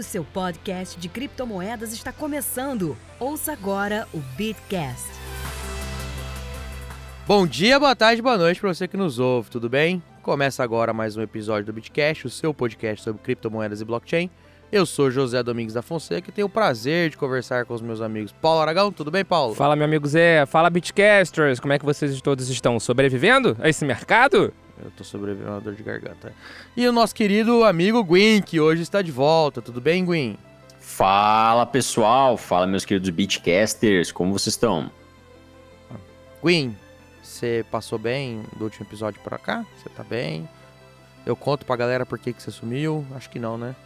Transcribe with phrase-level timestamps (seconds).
[0.00, 2.96] O seu podcast de criptomoedas está começando.
[3.18, 5.10] Ouça agora o Bitcast.
[7.26, 10.02] Bom dia, boa tarde, boa noite para você que nos ouve, tudo bem?
[10.22, 14.30] Começa agora mais um episódio do Bitcast, o seu podcast sobre criptomoedas e blockchain.
[14.72, 18.00] Eu sou José Domingos da Fonseca e tenho o prazer de conversar com os meus
[18.00, 18.90] amigos Paulo Aragão.
[18.90, 19.54] Tudo bem, Paulo?
[19.54, 20.46] Fala, meu amigo Zé.
[20.46, 21.60] Fala, Bitcasters.
[21.60, 22.80] Como é que vocês todos estão?
[22.80, 24.50] Sobrevivendo a esse mercado?
[24.82, 26.32] Eu tô sobrevivendo a dor de garganta.
[26.76, 29.60] E o nosso querido amigo Gwyn, que hoje está de volta.
[29.60, 30.36] Tudo bem, Gwyn?
[30.78, 32.36] Fala, pessoal.
[32.36, 34.10] Fala, meus queridos Bitcasters.
[34.10, 34.90] Como vocês estão?
[36.42, 36.74] Gwyn,
[37.22, 39.64] você passou bem do último episódio pra cá?
[39.76, 40.48] Você tá bem?
[41.26, 43.06] Eu conto pra galera por que, que você sumiu?
[43.14, 43.76] Acho que não, né?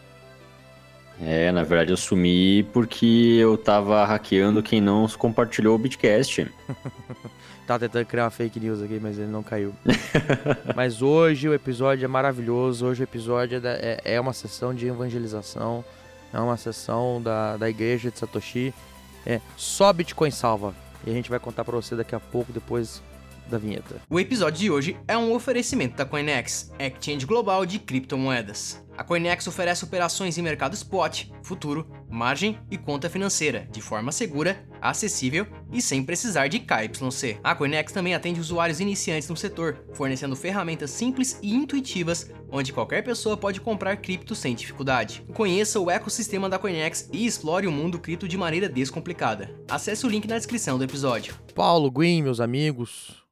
[1.21, 6.47] É, na verdade eu sumi porque eu tava hackeando quem não compartilhou o Bitcast.
[7.67, 9.75] Tava tentando criar uma fake news aqui, mas ele não caiu.
[10.77, 12.85] mas hoje o episódio é maravilhoso.
[12.85, 15.83] Hoje o episódio é, da, é, é, uma sessão de evangelização.
[16.31, 18.75] É uma sessão da, da igreja de Satoshi.
[19.25, 20.75] É só Bitcoin salva.
[21.07, 23.03] E a gente vai contar pra você daqui a pouco, depois
[23.49, 23.97] da vinheta.
[24.11, 28.84] O episódio de hoje é um oferecimento da Coinex, exchange global de criptomoedas.
[28.97, 34.65] A Coinex oferece operações em mercado spot, futuro, margem e conta financeira, de forma segura,
[34.81, 37.41] acessível e sem precisar de KYC.
[37.43, 43.03] A Coinex também atende usuários iniciantes no setor, fornecendo ferramentas simples e intuitivas, onde qualquer
[43.03, 45.27] pessoa pode comprar cripto sem dificuldade.
[45.35, 49.51] Conheça o ecossistema da Coinex e explore o mundo cripto de maneira descomplicada.
[49.69, 51.35] Acesse o link na descrição do episódio.
[51.53, 53.25] Paulo, Gwyn, meus amigos,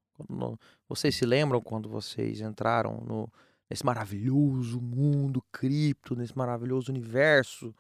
[0.89, 3.29] vocês se lembram quando vocês entraram no
[3.73, 7.75] nesse maravilhoso mundo cripto, nesse maravilhoso universo,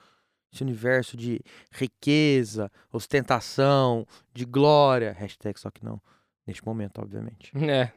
[0.50, 1.38] esse universo de
[1.70, 5.12] riqueza, ostentação, de glória.
[5.12, 6.00] Hashtag só que não.
[6.46, 7.52] Neste momento, obviamente.
[7.62, 7.92] É.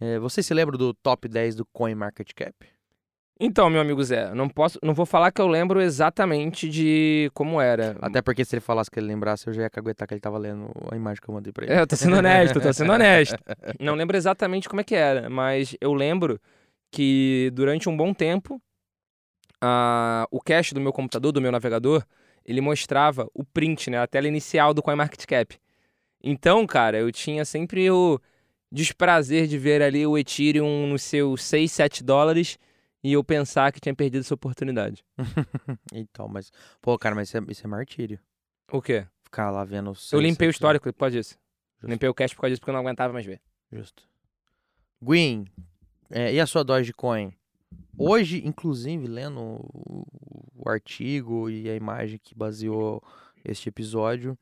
[0.00, 2.54] é você se lembra do top 10 do CoinMarketCap?
[3.42, 7.58] Então, meu amigo Zé, não posso, não vou falar que eu lembro exatamente de como
[7.58, 7.96] era.
[8.00, 10.36] Até porque se ele falasse que ele lembrasse, eu já ia caguetar que ele tava
[10.36, 11.72] lendo a imagem que eu mandei pra ele.
[11.72, 13.38] É, eu tô sendo honesto, tô sendo honesto.
[13.80, 16.38] Não lembro exatamente como é que era, mas eu lembro
[16.90, 18.60] que durante um bom tempo
[19.60, 22.04] a, o cache do meu computador, do meu navegador,
[22.44, 25.58] ele mostrava o print, né, a tela inicial do CoinMarketCap.
[26.22, 28.20] Então, cara, eu tinha sempre o
[28.70, 32.58] desprazer de ver ali o Ethereum nos seus 6, 7 dólares
[33.02, 35.04] e eu pensar que tinha perdido essa oportunidade.
[35.92, 38.18] então, mas, pô, cara, mas isso é, isso é martírio.
[38.70, 39.06] O quê?
[39.24, 41.38] Ficar lá vendo o Eu limpei o histórico por causa disso.
[41.80, 41.90] Justo.
[41.90, 43.40] Limpei o cache por causa disso porque eu não aguentava mais ver.
[43.72, 44.02] Justo.
[45.02, 45.46] Gwyn,
[46.10, 47.32] é, e a sua Dogecoin?
[47.96, 50.06] Hoje, inclusive, lendo o,
[50.56, 53.02] o, artigo e a imagem que baseou
[53.44, 54.38] este episódio,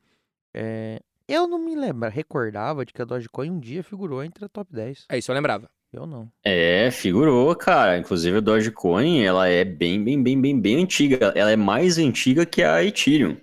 [0.53, 4.49] é, eu não me lembro, recordava de que a Dogecoin um dia figurou entre a
[4.49, 5.05] top 10.
[5.09, 5.69] É isso, eu lembrava.
[5.91, 6.31] Eu não.
[6.43, 7.97] É, figurou, cara.
[7.97, 11.33] Inclusive a Dogecoin, ela é bem, bem, bem, bem, bem antiga.
[11.35, 13.37] Ela é mais antiga que a Ethereum.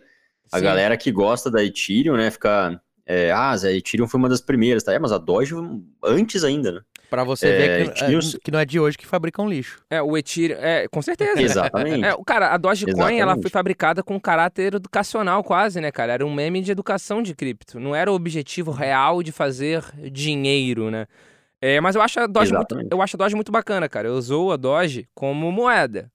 [0.52, 0.64] A Sim.
[0.64, 2.80] galera que gosta da Ethereum, né, fica...
[3.04, 4.92] É, ah, a Ethereum foi uma das primeiras, tá?
[4.92, 5.54] É, mas a Doge
[6.02, 6.80] antes ainda, né?
[7.08, 9.80] Pra você é, ver que, é, que, não é de hoje que fabricam lixo.
[9.88, 11.40] É, o Ethereum, é, com certeza.
[11.40, 12.04] Exatamente.
[12.04, 13.20] É, cara, a Dogecoin, Exatamente.
[13.20, 16.12] ela foi fabricada com caráter educacional quase, né, cara?
[16.14, 17.78] Era um meme de educação de cripto.
[17.78, 21.06] Não era o objetivo real de fazer dinheiro, né?
[21.60, 24.08] É, mas eu acho a Doge muito, eu acho a Doge muito bacana, cara.
[24.08, 26.10] Eu usou a Doge como moeda,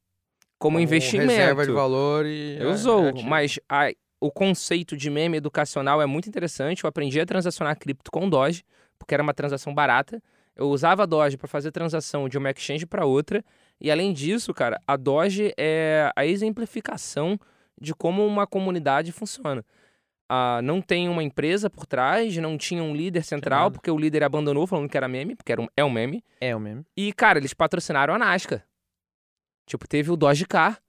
[0.59, 1.31] como, como investimento.
[1.31, 2.57] reserva de valor e...
[2.59, 6.83] Eu usou, é, mas a, o conceito de meme educacional é muito interessante.
[6.83, 8.63] Eu aprendi a transacionar cripto com Doge,
[8.99, 10.21] porque era uma transação barata.
[10.55, 13.43] Eu usava a Doge para fazer transação de uma exchange para outra.
[13.79, 17.39] E além disso, cara, a Doge é a exemplificação
[17.79, 19.65] de como uma comunidade funciona.
[20.29, 24.23] Ah, não tem uma empresa por trás, não tinha um líder central, porque o líder
[24.23, 26.23] abandonou falando que era meme, porque era um, é um meme.
[26.39, 26.85] É um meme.
[26.95, 28.63] E, cara, eles patrocinaram a Nascar.
[29.65, 30.79] Tipo, teve o Doge Car,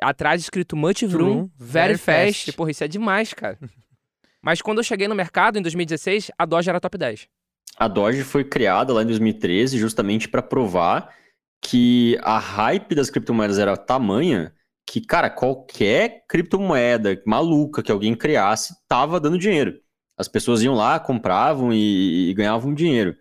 [0.00, 2.44] atrás escrito Much Vroom, Very, very Fast.
[2.46, 2.52] fast.
[2.54, 3.58] Porra, isso é demais, cara.
[4.42, 7.28] Mas quando eu cheguei no mercado, em 2016, a Doge era top 10.
[7.76, 11.14] A Doge foi criada lá em 2013 justamente para provar
[11.60, 14.52] que a hype das criptomoedas era tamanha
[14.86, 19.80] que, cara, qualquer criptomoeda maluca que alguém criasse tava dando dinheiro.
[20.16, 23.16] As pessoas iam lá, compravam e, e ganhavam dinheiro.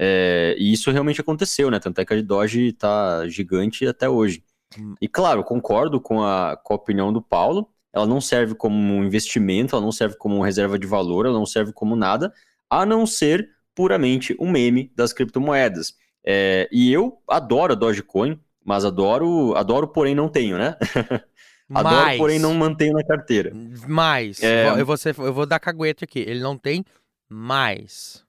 [0.00, 1.78] É, e isso realmente aconteceu, né?
[1.78, 4.42] Tanto é que a Doge tá gigante até hoje.
[4.76, 4.94] Hum.
[5.00, 7.68] E claro, concordo com a, com a opinião do Paulo.
[7.92, 11.46] Ela não serve como um investimento, ela não serve como reserva de valor, ela não
[11.46, 12.32] serve como nada,
[12.70, 15.94] a não ser puramente um meme das criptomoedas.
[16.24, 20.76] É, e eu adoro a Dogecoin, mas adoro, adoro, porém não tenho, né?
[21.72, 23.52] adoro, mais, porém não mantenho na carteira.
[23.86, 24.42] Mais.
[24.42, 24.68] É...
[24.80, 26.20] Eu, vou ser, eu vou dar caguete aqui.
[26.20, 26.84] Ele não tem
[27.28, 28.24] mais.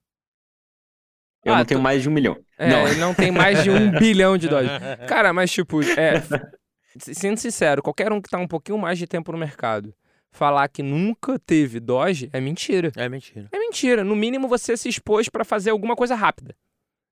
[1.46, 2.38] Eu ah, não tenho mais de um milhão.
[2.58, 2.88] É, não.
[2.88, 4.72] ele não tem mais de um bilhão de dólares.
[5.08, 6.24] Cara, mas tipo, é,
[6.98, 9.94] sendo sincero, qualquer um que tá um pouquinho mais de tempo no mercado
[10.34, 12.92] falar que nunca teve Doge é mentira.
[12.96, 13.48] É mentira.
[13.52, 14.04] É mentira.
[14.04, 16.56] No mínimo você se expôs pra fazer alguma coisa rápida.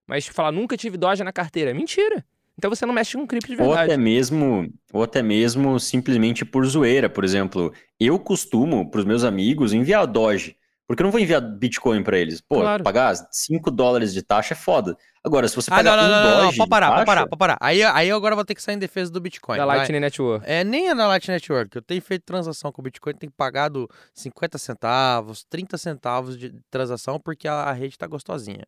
[0.07, 2.25] Mas falar nunca tive Doge na carteira é mentira.
[2.57, 3.91] Então você não mexe com cripto de Ou verdade.
[3.91, 7.09] até mesmo, ou até mesmo simplesmente por zoeira.
[7.09, 10.57] Por exemplo, eu costumo, pros meus amigos, enviar Doge.
[10.91, 12.41] Porque eu não vou enviar Bitcoin pra eles.
[12.41, 12.83] Pô, Claro.
[12.83, 14.97] pagar 5 dólares de taxa é foda.
[15.23, 16.93] Agora, se você Ah, pagar não, não, um não, não, não, Doge pode parar, de
[16.95, 17.57] pode parar, taxa, pode parar.
[17.61, 19.57] Aí, aí eu agora vou ter que sair em defesa do Bitcoin.
[19.57, 19.77] Da vai.
[19.77, 20.45] Lightning Network.
[20.45, 21.73] É, nem é na Lightning Network.
[21.75, 27.19] Eu tenho feito transação com o Bitcoin, tenho pagado 50 centavos, 30 centavos de transação
[27.19, 28.65] porque a, a rede tá gostosinha.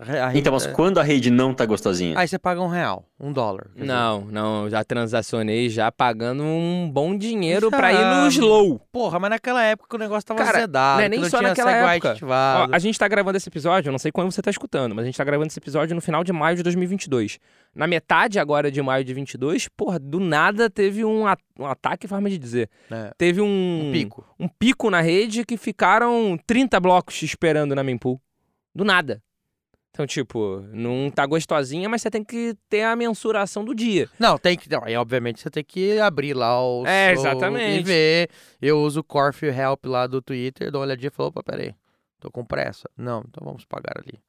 [0.00, 2.16] Rede Então, mas tá- quando a rede não tá gostosinha?
[2.16, 3.64] Aí você paga um real, um dólar.
[3.74, 3.86] quer dizer.
[3.86, 7.76] Não, não, já transacionei já pagando um bom dinheiro Já.
[7.76, 8.80] pra ir no slow.
[8.92, 10.98] Porra, mas naquela época o negócio tava Cara, zedado.
[10.98, 12.14] não é nem só tinha naquela época.
[12.24, 15.02] Ó, a gente tá gravando esse episódio, eu não sei quando você tá escutando, mas
[15.02, 17.40] a gente tá gravando esse episódio no final de maio de 2022.
[17.74, 22.06] Na metade agora de maio de 22, porra, do nada teve um, a- um ataque,
[22.06, 22.70] forma de dizer.
[22.88, 24.24] É, Teve um, um pico.
[24.38, 28.20] um pico na rede que ficaram 30 blocos esperando na mempool.
[28.74, 29.20] Do nada.
[29.98, 34.08] Então, tipo, não tá gostosinha, mas você tem que ter a mensuração do dia.
[34.16, 34.70] Não, tem que.
[34.70, 36.86] Não, aí, obviamente, você tem que abrir lá o.
[36.86, 37.80] É, exatamente.
[37.80, 38.30] E ver.
[38.62, 41.74] Eu uso o Corf Help lá do Twitter, dou uma olhadinha e falo, opa, peraí,
[42.20, 42.88] tô com pressa.
[42.96, 44.20] Não, então vamos pagar ali.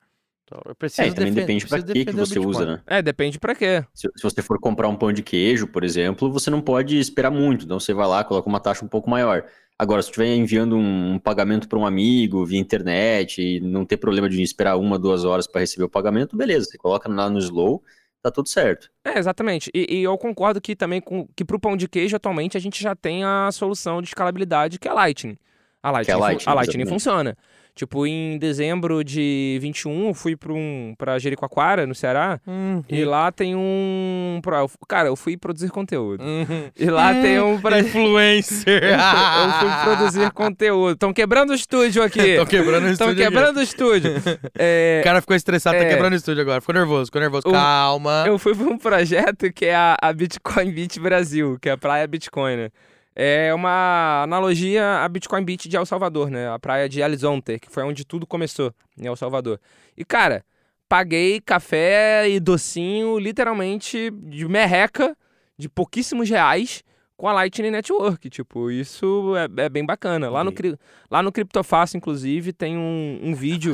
[0.43, 2.81] Então, eu preciso É, e também depende pra preciso que, que você usa, né?
[2.87, 3.85] É, depende pra quê.
[3.93, 7.29] Se, se você for comprar um pão de queijo, por exemplo, você não pode esperar
[7.29, 7.65] muito.
[7.65, 9.45] Então você vai lá, coloca uma taxa um pouco maior.
[9.79, 14.27] Agora, se estiver enviando um, pagamento para um amigo via internet e não ter problema
[14.27, 16.65] de esperar uma, duas horas para receber o pagamento, beleza.
[16.65, 17.81] Você coloca lá no slow,
[18.21, 18.91] tá tudo certo.
[19.05, 19.71] É, exatamente.
[19.73, 22.83] E, e eu concordo que também com, que pro pão de queijo, atualmente, a gente
[22.83, 25.37] já tem a solução de escalabilidade, que é Lightning.
[25.81, 27.37] A Lightning, é a fu- Lightning, a Lightning funciona.
[27.75, 32.83] Tipo, em dezembro de 21, eu fui pra, um, pra Jericoacoara, no Ceará, Uhum.
[32.89, 34.41] e lá tem um...
[34.85, 36.21] Cara, eu fui produzir conteúdo.
[36.21, 36.69] Uhum.
[36.77, 37.57] E lá tem um...
[37.61, 37.79] Pra...
[38.19, 38.83] Influencer.
[38.83, 40.93] eu fui produzir conteúdo.
[40.95, 42.35] Estão quebrando o estúdio aqui.
[42.35, 43.33] Tô quebrando o Estão estúdio aqui.
[43.33, 44.11] quebrando o estúdio.
[44.59, 45.89] É, O cara ficou estressado, tá É.
[45.89, 46.59] quebrando o estúdio agora.
[46.59, 47.47] Ficou nervoso, ficou nervoso.
[47.47, 48.25] O- Calma.
[48.27, 51.77] Eu fui para um projeto que é a, a Bitcoin Beach Brasil, que é a
[51.77, 52.69] praia Bitcoin, né?
[53.21, 56.47] É uma analogia à Bitcoin Beach de El Salvador, né?
[56.47, 59.59] A praia de Elizonte, que foi onde tudo começou, em El Salvador.
[59.97, 60.41] E, cara,
[60.87, 65.17] paguei café e docinho, literalmente, de merreca,
[65.57, 66.81] de pouquíssimos reais,
[67.17, 68.29] com a Lightning Network.
[68.29, 70.29] Tipo, isso é, é bem bacana.
[70.29, 70.53] Lá no,
[71.11, 73.73] lá no Criptofácil, inclusive, tem um, um vídeo...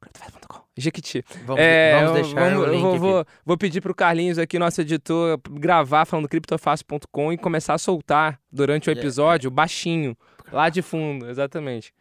[0.00, 0.69] Criptofácil.com.
[0.80, 1.24] Jequiti.
[1.46, 4.80] Vamos, É, vamos deixar vamos- o link vou, vou, vou pedir pro Carlinhos aqui, nosso
[4.80, 10.16] editor, gravar falando criptofácil.com e começar a soltar durante o É, episódio baixinho,
[10.52, 11.92] lá de fundo, exatamente.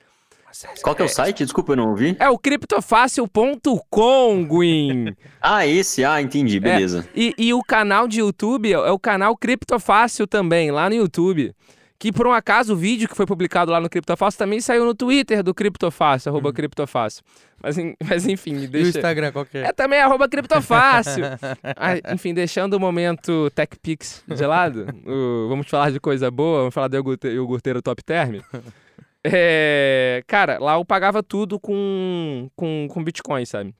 [0.82, 1.44] Qual que é o site?
[1.44, 2.18] Desculpa, eu não ouvi.
[2.20, 5.14] É o criptofácil.com, Gwyn.
[5.42, 6.04] Ah, esse?
[6.04, 7.08] Ah, entendi, beleza.
[7.16, 11.54] E, e o canal de YouTube é é o canal Criptofácil também, lá no YouTube.
[12.00, 14.96] Que por um acaso o vídeo que foi publicado lá no Criptofácil também saiu no
[14.96, 17.22] Twitter do Criptofácil, arroba Criptofácil.
[17.62, 17.76] Mas,
[18.08, 18.90] mas enfim, E o deixa.
[19.00, 19.66] Instagram, qual que é?
[19.66, 21.26] É também arroba criptofácil.
[21.76, 26.74] Ah, enfim, deixando o momento TechPix de lado, o- vamos falar de coisa boa, vamos
[26.74, 28.40] falar do iogurte- iogurteiro Top Term.
[29.22, 33.76] É, cara, lá eu pagava tudo com, com, com Bitcoin, sabe?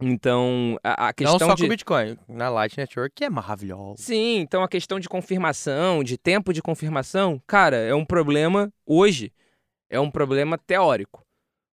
[0.00, 1.62] Então, a, a questão Não só de...
[1.62, 2.18] com o Bitcoin.
[2.28, 4.02] Na Light Network, que é maravilhosa.
[4.02, 9.32] Sim, então a questão de confirmação, de tempo de confirmação, cara, é um problema hoje,
[9.88, 11.24] é um problema teórico.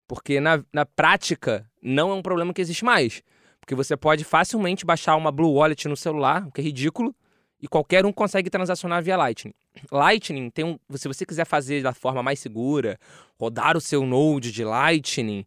[0.08, 3.22] Porque na, na prática não é um problema que existe mais.
[3.60, 7.16] Porque você pode facilmente baixar uma Blue Wallet no celular, o que é ridículo,
[7.62, 9.54] e qualquer um consegue transacionar via Lightning.
[9.90, 10.78] Lightning tem um.
[10.96, 13.00] Se você quiser fazer da forma mais segura,
[13.40, 15.46] rodar o seu node de Lightning,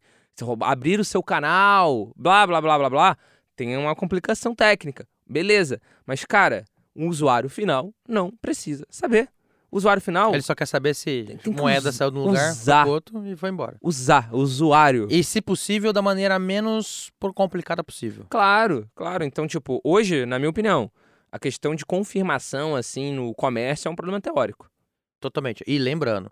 [0.63, 3.19] abrir o seu canal, blá blá blá blá blá,
[3.55, 5.07] tem uma complicação técnica.
[5.29, 5.81] Beleza.
[6.07, 6.65] Mas, cara,
[6.95, 9.29] um usuário final não precisa saber.
[9.71, 12.53] O usuário final, Ele só quer saber se Tem que moeda saiu de um lugar,
[12.53, 12.87] usar.
[12.87, 13.77] outro e foi embora.
[13.83, 15.09] usar, o usuário.
[15.11, 18.25] E, se possível, da maneira menos complicada possível.
[18.31, 19.25] Claro, claro.
[19.25, 20.91] Então, tipo, hoje, na minha opinião,
[21.33, 24.71] a questão de confirmação, assim, no comércio é um problema teórico.
[25.21, 25.65] Totalmente.
[25.67, 26.31] E lembrando,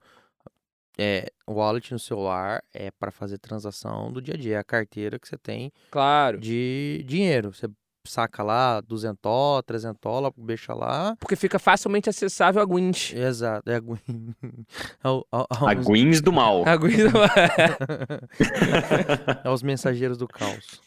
[0.98, 4.56] é, o wallet no celular é para fazer transação do dia a dia.
[4.56, 6.38] É a carteira que você tem Claro.
[6.38, 7.52] de dinheiro.
[7.52, 7.68] Você
[8.06, 11.16] saca lá, duzentola, trezentola, deixa lá.
[11.18, 13.12] Porque fica facilmente acessável a Gwent.
[13.14, 13.70] Exato.
[13.70, 13.98] É a Gwyn.
[15.02, 16.64] É é é A Gwins do mal.
[16.66, 16.98] A Gwent
[19.44, 20.80] é os mensageiros do caos.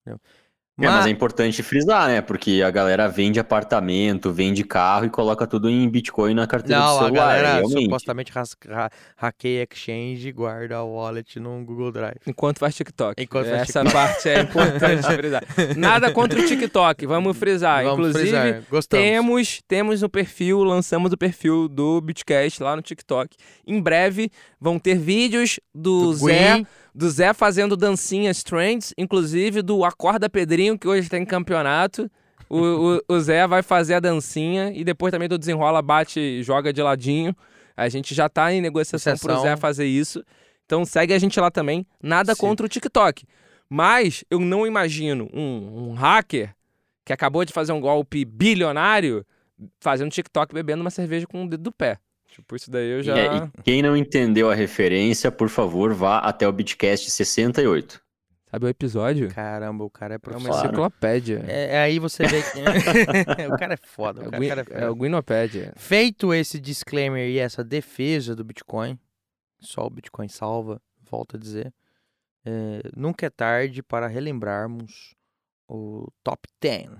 [0.00, 0.20] Entendeu?
[0.80, 2.22] É, mas Mas- é importante frisar, né?
[2.22, 6.84] Porque a galera vende apartamento, vende carro e coloca tudo em Bitcoin na carteira do
[6.86, 7.26] Não, a celular.
[7.26, 7.84] galera realmente.
[7.84, 12.16] supostamente ra- hackeia exchange e guarda a wallet no Google Drive.
[12.26, 13.22] Enquanto faz TikTok.
[13.22, 15.42] Enquanto faz Essa parte é importante frisar.
[15.76, 17.84] Nada contra o TikTok, vamos frisar.
[17.84, 19.04] Vamos Inclusive, frisar, gostamos.
[19.04, 23.36] temos, temos no perfil, lançamos o perfil do Bitcast lá no TikTok.
[23.66, 26.66] Em breve vão ter vídeos do, Do Zé, Gwen.
[26.94, 32.10] Do Zé fazendo dancinhas trends, inclusive do Acorda Pedrinho, que hoje tem campeonato.
[32.48, 36.42] O, o, o Zé vai fazer a dancinha e depois também do Desenrola bate e
[36.42, 37.34] joga de ladinho.
[37.74, 39.42] A gente já tá em negociação pro Sessão.
[39.42, 40.22] Zé fazer isso.
[40.66, 41.86] Então segue a gente lá também.
[42.02, 42.40] Nada Sim.
[42.42, 43.24] contra o TikTok.
[43.68, 46.54] Mas eu não imagino um, um hacker
[47.06, 49.24] que acabou de fazer um golpe bilionário
[49.80, 51.98] fazendo TikTok bebendo uma cerveja com o dedo do pé.
[52.32, 53.16] Tipo, isso daí eu já.
[53.16, 58.00] E, é- e quem não entendeu a referência, por favor, vá até o Bitcast 68.
[58.50, 59.28] Sabe o episódio?
[59.34, 60.64] Caramba, o cara é É uma profissional.
[60.64, 61.44] Enciclopédia.
[61.48, 62.58] É, é aí você vê que...
[63.54, 65.72] o cara é foda, É o o cara, o Gui- cara é é o Guinopédia.
[65.76, 68.98] Feito esse disclaimer e essa defesa do Bitcoin,
[69.58, 71.72] só o Bitcoin salva, volto a dizer,
[72.44, 75.14] é, nunca é tarde para relembrarmos
[75.66, 76.90] o top 10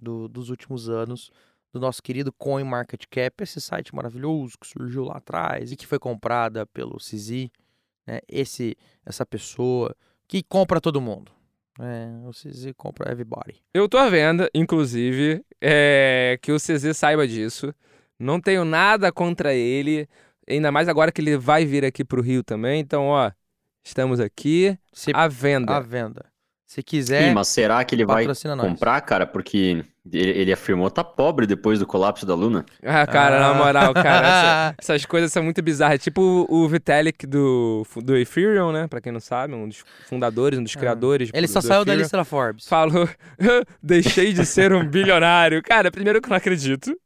[0.00, 1.32] do- dos últimos anos
[1.72, 6.66] do nosso querido CoinMarketCap, esse site maravilhoso que surgiu lá atrás e que foi comprada
[6.66, 7.48] pelo CZ,
[8.06, 9.94] né, esse, essa pessoa
[10.26, 11.30] que compra todo mundo.
[11.78, 13.62] É, o CZ compra everybody.
[13.72, 17.72] Eu tô à venda, inclusive, é, que o CZ saiba disso.
[18.18, 20.06] Não tenho nada contra ele.
[20.48, 22.80] Ainda mais agora que ele vai vir aqui pro Rio também.
[22.80, 23.30] Então, ó,
[23.82, 25.74] estamos aqui Se, à venda.
[25.76, 26.29] à venda.
[26.72, 28.40] Se quiser, mas será que ele vai nós.
[28.44, 29.26] comprar, cara?
[29.26, 32.64] Porque ele, ele afirmou tá pobre depois do colapso da Luna.
[32.84, 33.54] Ah, cara, na Ah.
[33.54, 36.00] moral, cara, essa- essas coisas são muito bizarras.
[36.00, 38.86] Tipo o, Vitalik do, do Ethereum, né?
[38.86, 40.78] Pra quem não sabe, um dos fundadores, um dos Ah.
[40.78, 41.30] criadores.
[41.34, 42.68] Ele do- só do saiu da Ethereum, lista da Forbes.
[42.68, 43.08] Falou,
[43.82, 45.60] deixei de ser um bilionário.
[45.64, 46.96] Cara, primeiro que eu não acredito.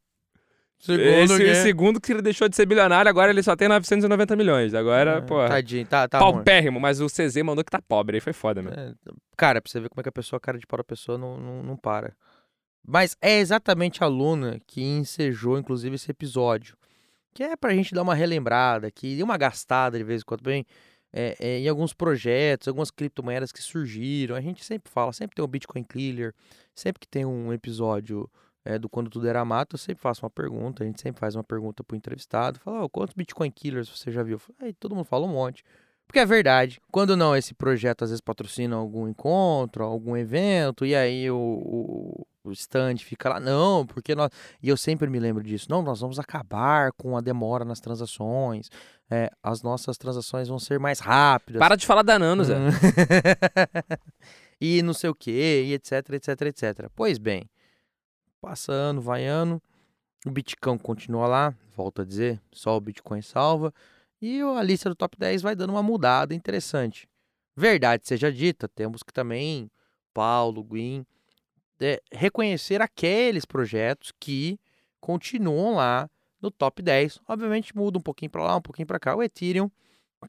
[0.92, 4.74] Esse, que- segundo que ele deixou de ser bilionário, agora ele só tem 990 milhões.
[4.74, 6.32] Agora, Ah, pô, Tadinho, tá, tá ruim.
[6.34, 8.72] paupérrimo, mas o CZ mandou que tá pobre, aí foi foda, meu.
[8.72, 8.92] É,
[9.36, 11.16] Cara, pra você ver como é que a pessoa, a cara de pau da pessoa
[11.18, 12.14] não, não, não para.
[12.86, 16.76] Mas é exatamente a Luna que ensejou, inclusive, esse episódio.
[17.32, 20.64] Que é pra gente dar uma relembrada aqui, uma gastada de vez em quando, bem,
[21.12, 24.36] é, é, em alguns projetos, algumas criptomoedas que surgiram.
[24.36, 26.32] A gente sempre fala, sempre tem um Bitcoin Killer,
[26.74, 28.28] sempre que tem um episódio
[28.64, 31.34] é, do Quando Tudo Era Mato, eu sempre faço uma pergunta, a gente sempre faz
[31.34, 34.40] uma pergunta pro entrevistado, fala, "Ó, quantos Bitcoin Killers você já viu?
[34.60, 35.64] Aí todo mundo fala um monte.
[36.06, 36.80] Porque é verdade.
[36.90, 42.26] Quando não, esse projeto às vezes patrocina algum encontro, algum evento, e aí o, o,
[42.44, 44.30] o stand fica lá, não, porque nós.
[44.62, 45.66] E eu sempre me lembro disso.
[45.70, 48.68] Não, nós vamos acabar com a demora nas transações.
[49.10, 51.58] é, as nossas transações vão ser mais rápidas.
[51.58, 52.54] Para de falar da Nano, Zé.
[54.60, 56.90] E não sei o que, e etc, etc, etc.
[56.94, 57.50] Pois bem,
[58.44, 59.60] passando, vai ano,
[60.26, 63.72] o Bitcoin continua lá, volto a dizer, só o Bitcoin salva,
[64.20, 67.08] e a lista do top 10 vai dando uma mudada interessante.
[67.56, 69.70] Verdade seja dita, temos que também,
[70.12, 71.06] Paulo, Guin,
[71.80, 74.58] é, reconhecer aqueles projetos que
[75.00, 76.08] continuam lá
[76.40, 77.20] no top 10.
[77.28, 79.14] Obviamente muda um pouquinho para lá, um pouquinho para cá.
[79.14, 79.70] O Ethereum,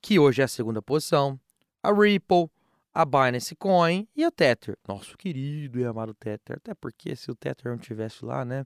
[0.01, 1.39] que hoje é a segunda posição,
[1.81, 2.49] a Ripple,
[2.95, 4.77] a Binance Coin e o Tether.
[4.87, 6.55] Nosso querido e amado Tether.
[6.55, 8.65] Até porque se o Tether não tivesse lá, né?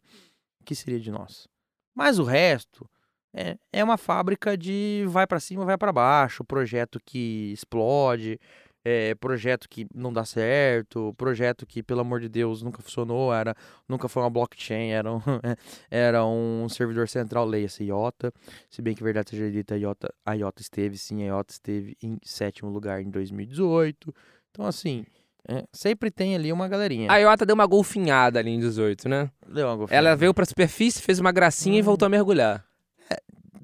[0.61, 1.47] O que seria de nós?
[1.95, 2.87] Mas o resto
[3.33, 6.43] é, é uma fábrica de vai para cima, vai para baixo.
[6.43, 8.39] Projeto que explode,
[8.83, 13.55] é, projeto que não dá certo, projeto que, pelo amor de Deus, nunca funcionou, era,
[13.87, 15.19] nunca foi uma blockchain, era um,
[15.91, 18.31] era um servidor central, leia-se IOTA.
[18.69, 21.97] Se bem que verdade seja dita, a IOTA, a IOTA esteve, sim, a IOTA esteve
[22.01, 24.13] em sétimo lugar em 2018.
[24.51, 25.05] Então, assim,
[25.47, 27.11] é, sempre tem ali uma galerinha.
[27.11, 29.29] A Iota deu uma golfinhada ali em 18, né?
[29.47, 30.07] Deu uma golfinhada.
[30.07, 31.85] Ela veio pra superfície, fez uma gracinha e Hum.
[31.85, 32.65] voltou a mergulhar.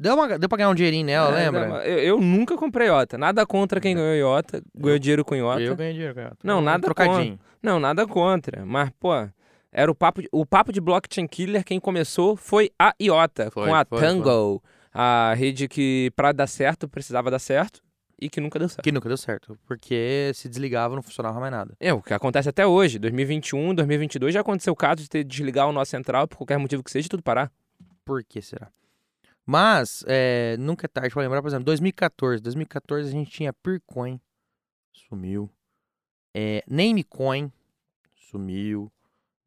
[0.05, 1.67] Deu, uma, deu pra ganhar um dinheirinho nela, É, lembra?
[1.67, 3.17] não, Eu, eu nunca comprei Iota.
[3.17, 4.61] Nada contra quem ganhou Iota.
[4.77, 5.61] Ganhou dinheiro com Iota.
[5.63, 6.37] Eu ganhei dinheiro, cara.
[6.43, 7.39] Não, Um nada Trocadinho.
[7.59, 8.63] Não, nada contra.
[8.67, 9.09] Mas, pô,
[9.71, 11.65] era o papo de, o papo de blockchain killer.
[11.65, 14.61] Quem começou foi a Iota, Foi, com a foi, Tango.
[14.93, 17.81] A rede que, pra dar certo, precisava dar certo
[18.21, 18.83] e que nunca deu certo.
[18.83, 19.57] Que nunca deu certo.
[19.65, 21.73] Porque se desligava, não funcionava mais nada.
[21.79, 22.99] É, o que acontece até hoje.
[22.99, 26.59] 2021, 2022 já aconteceu o caso de ter de desligar o nosso central por qualquer
[26.59, 27.51] motivo que seja e tudo parar.
[28.05, 28.67] Por que será?
[29.45, 32.41] Mas, é, nunca é tarde pra lembrar, por exemplo, 2014.
[32.41, 34.19] 2014 a gente tinha Peercoin,
[34.91, 35.49] sumiu.
[36.33, 37.51] É, Namecoin,
[38.29, 38.91] sumiu.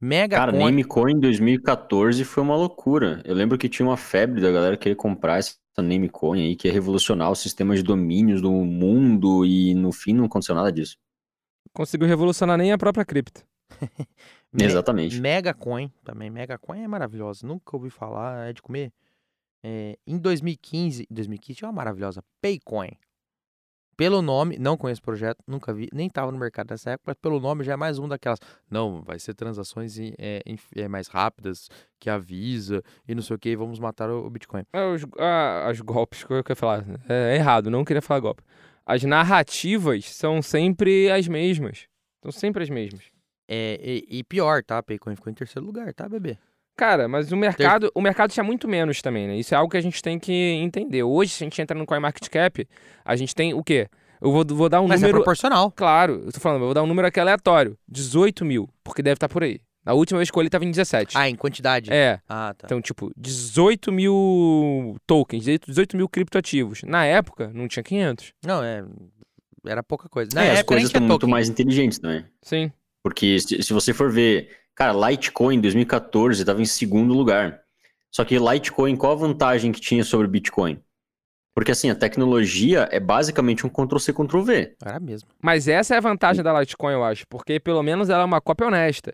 [0.00, 0.52] Megacoin.
[0.52, 3.20] Cara, Namecoin em 2014 foi uma loucura.
[3.24, 6.72] Eu lembro que tinha uma febre da galera querer comprar essa Namecoin aí, que ia
[6.72, 10.96] revolucionar o sistema de domínios do mundo e no fim não aconteceu nada disso.
[11.72, 13.44] Conseguiu revolucionar nem a própria cripto.
[14.52, 15.20] Me- Exatamente.
[15.20, 16.30] Megacoin também.
[16.30, 17.46] Megacoin é maravilhosa.
[17.46, 18.48] Nunca ouvi falar.
[18.48, 18.92] É de comer.
[19.62, 22.96] É, em 2015, 2015 tinha uma maravilhosa Paycoin.
[23.98, 27.16] Pelo nome, não conheço o projeto, nunca vi, nem estava no mercado nessa época, mas
[27.20, 28.38] pelo nome já é mais um daquelas.
[28.70, 30.40] Não, vai ser transações é,
[30.76, 34.62] é, mais rápidas, que avisa e não sei o que, vamos matar o, o Bitcoin.
[34.72, 36.84] É, os, ah, as golpes, que eu queria falar.
[37.08, 38.44] É, errado, não queria falar golpe.
[38.86, 41.88] As narrativas são sempre as mesmas.
[42.22, 43.02] São sempre as mesmas.
[43.48, 44.80] É, e, e pior, tá?
[44.80, 46.38] Paycoin ficou em terceiro lugar, tá, bebê?
[46.78, 49.36] Cara, mas o mercado, o mercado tinha muito menos também, né?
[49.36, 51.02] Isso é algo que a gente tem que entender.
[51.02, 52.68] Hoje, se a gente entra no CoinMarketCap,
[53.04, 53.88] a gente tem o quê?
[54.22, 55.18] Eu vou, vou dar um Mas é número.
[55.18, 55.72] proporcional.
[55.72, 57.76] Claro, eu tô falando, eu vou dar um número aqui aleatório.
[57.88, 59.60] 18 mil, porque deve estar por aí.
[59.84, 61.18] Na última vez que eu olhei, tava em 17.
[61.18, 61.92] Ah, em quantidade.
[61.92, 62.20] É.
[62.28, 62.66] Ah, tá.
[62.66, 66.82] Então, tipo, 18 mil tokens, 18 mil criptoativos.
[66.84, 68.34] Na época, não tinha 500.
[68.46, 68.84] Não, é.
[69.66, 70.30] Era pouca coisa.
[70.34, 72.24] Na É, as época nem coisas estão muito mais inteligentes também.
[72.42, 72.70] Sim.
[73.02, 77.60] Porque se, se você for ver, cara, Litecoin em 2014 estava em segundo lugar.
[78.12, 80.80] Só que Litecoin, qual a vantagem que tinha sobre Bitcoin?
[81.52, 84.76] Porque assim, a tecnologia é basicamente um Ctrl-C, Ctrl-V.
[84.80, 85.28] Era mesmo.
[85.42, 87.26] Mas essa é a vantagem da Litecoin, eu acho.
[87.26, 89.12] Porque pelo menos ela é uma cópia honesta.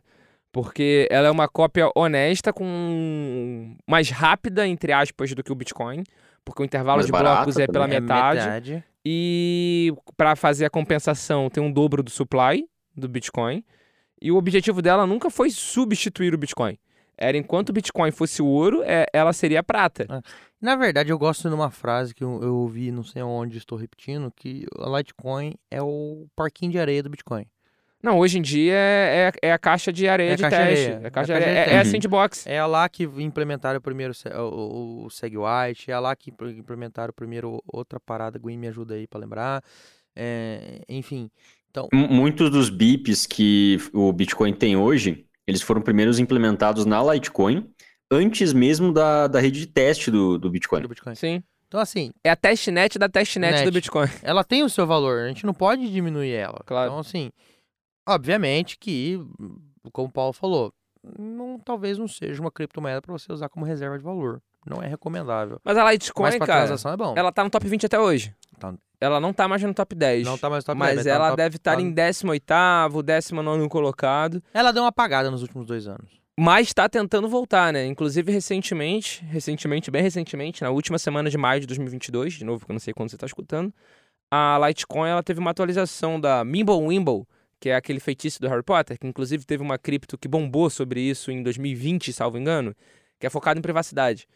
[0.52, 6.04] Porque ela é uma cópia honesta com mais rápida, entre aspas, do que o Bitcoin.
[6.44, 7.96] Porque o intervalo Mais de barata blocos é pela também.
[7.96, 8.84] É metade.
[9.02, 13.64] E para fazer a compensação tem um dobro do supply do Bitcoin.
[14.24, 16.78] E o objetivo dela nunca foi substituir o Bitcoin.
[17.16, 20.06] Era enquanto o Bitcoin fosse o ouro, é- ela seria a prata.
[20.60, 23.76] Na verdade, eu gosto de uma frase que eu, eu ouvi, não sei onde, estou
[23.76, 27.44] repetindo, que a Litecoin é o parquinho de areia do Bitcoin.
[28.02, 30.84] Não, hoje em dia é, é- é a caixa de areia É de caixa teste.
[30.86, 31.00] areia.
[31.04, 31.58] É a caixa É de areia.
[31.58, 32.46] É, é a sandbox.
[32.46, 37.14] É lá que implementaram o primeiro o, o, SegWhite, é lá que impl- implementaram o
[37.14, 39.62] primeiro outra parada, Gui me ajuda aí pra lembrar.
[40.16, 41.30] É, enfim,
[41.74, 47.68] então, Muitos dos bips que o Bitcoin tem hoje, eles foram primeiros implementados na Litecoin,
[48.08, 50.82] antes mesmo da, da rede de teste do, do Bitcoin.
[50.82, 51.16] do Bitcoin.
[51.16, 51.42] Sim.
[51.66, 53.64] Então, assim, É a testnet da testnet Net.
[53.64, 54.06] do Bitcoin.
[54.22, 56.62] ela tem o seu valor, a gente não pode diminuir ela.
[56.64, 56.90] Claro.
[56.90, 57.32] Então, assim,
[58.08, 59.20] obviamente que,
[59.92, 60.72] como o Paulo falou,
[61.18, 64.40] não, talvez não seja uma criptomoeda para você usar como reserva de valor.
[64.64, 65.58] Não é recomendável.
[65.64, 67.14] Mas a Litecoin, Mas cara, transação é bom.
[67.16, 68.32] ela tá no top 20 até hoje.
[68.60, 68.72] Tá.
[69.04, 70.26] Ela não tá mais no top 10.
[70.26, 71.92] Não tá mais top mas 10, tá no ela top- deve estar tá em no-
[71.94, 74.42] 18º, 19 colocado.
[74.52, 76.22] Ela deu uma apagada nos últimos dois anos.
[76.38, 77.86] Mas tá tentando voltar, né?
[77.86, 82.70] Inclusive, recentemente, recentemente, bem recentemente, na última semana de maio de 2022, de novo, que
[82.72, 83.72] eu não sei quando você tá escutando,
[84.30, 87.24] a Litecoin, ela teve uma atualização da Mimblewimble,
[87.60, 91.00] que é aquele feitiço do Harry Potter, que inclusive teve uma cripto que bombou sobre
[91.00, 92.74] isso em 2020, salvo engano,
[93.20, 94.26] que é focado em privacidade.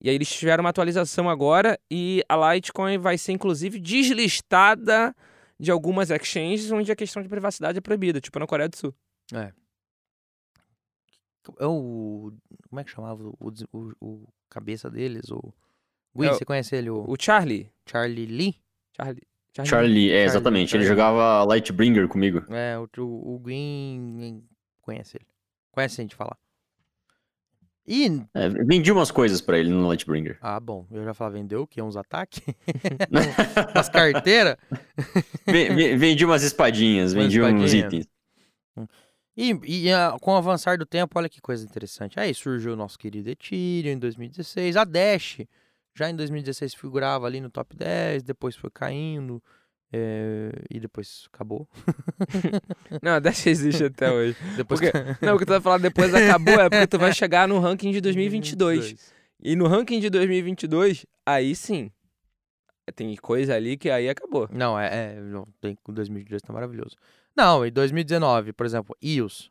[0.00, 5.14] E aí eles tiveram uma atualização agora e a Litecoin vai ser, inclusive, deslistada
[5.58, 8.94] de algumas exchanges onde a questão de privacidade é proibida, tipo na Coreia do Sul.
[11.58, 12.32] É o.
[12.68, 15.30] Como é que chamava o, o, o cabeça deles?
[15.30, 15.52] O.
[16.16, 16.90] Gui, É você conhece ele?
[16.90, 17.70] O O Charlie.
[17.86, 18.54] Charlie Lee?
[18.96, 19.22] Charlie.
[19.54, 19.70] Charlie.
[19.70, 20.76] Charlie, é, Charlie, exatamente.
[20.76, 20.88] Ele Charlie.
[20.88, 22.44] jogava Lightbringer comigo.
[22.52, 24.42] É, o, o, o Green
[24.80, 25.26] conhece ele.
[25.70, 26.36] Conhece a gente falar.
[27.86, 28.22] E.
[28.32, 30.38] É, vendi umas coisas pra ele no Lightbringer.
[30.40, 31.82] Ah, bom, eu já falava, vendeu o quê?
[31.82, 32.40] Uns ataques?
[33.74, 34.56] Umas carteiras?
[35.46, 37.84] Ve- ve- vendi umas espadinhas, Umas vendi uns espadinhas.
[38.04, 38.08] itens.
[39.36, 39.50] E,
[39.86, 42.18] e, ah, com o avançar do tempo, olha que coisa interessante.
[42.18, 44.76] Aí surgiu o nosso querido Ethereum em 2016.
[44.76, 45.40] A Dash,
[45.94, 49.42] já em 2016, figurava ali no top 10, depois foi caindo.
[49.96, 51.68] É, e depois acabou.
[53.00, 54.36] Não, Dash existe até hoje.
[54.56, 57.46] Depois Porque- Não, o que tu vai falar depois acabou é porque tu vai chegar
[57.46, 58.78] no ranking de 2022.
[58.78, 59.14] 2022.
[59.40, 61.92] E no ranking de 2022, aí sim.
[62.96, 64.48] Tem coisa ali que aí acabou.
[64.52, 66.96] Não, é, é não, tem, 2022 tá maravilhoso.
[67.36, 69.50] Não, em 2019, por exemplo, EOS.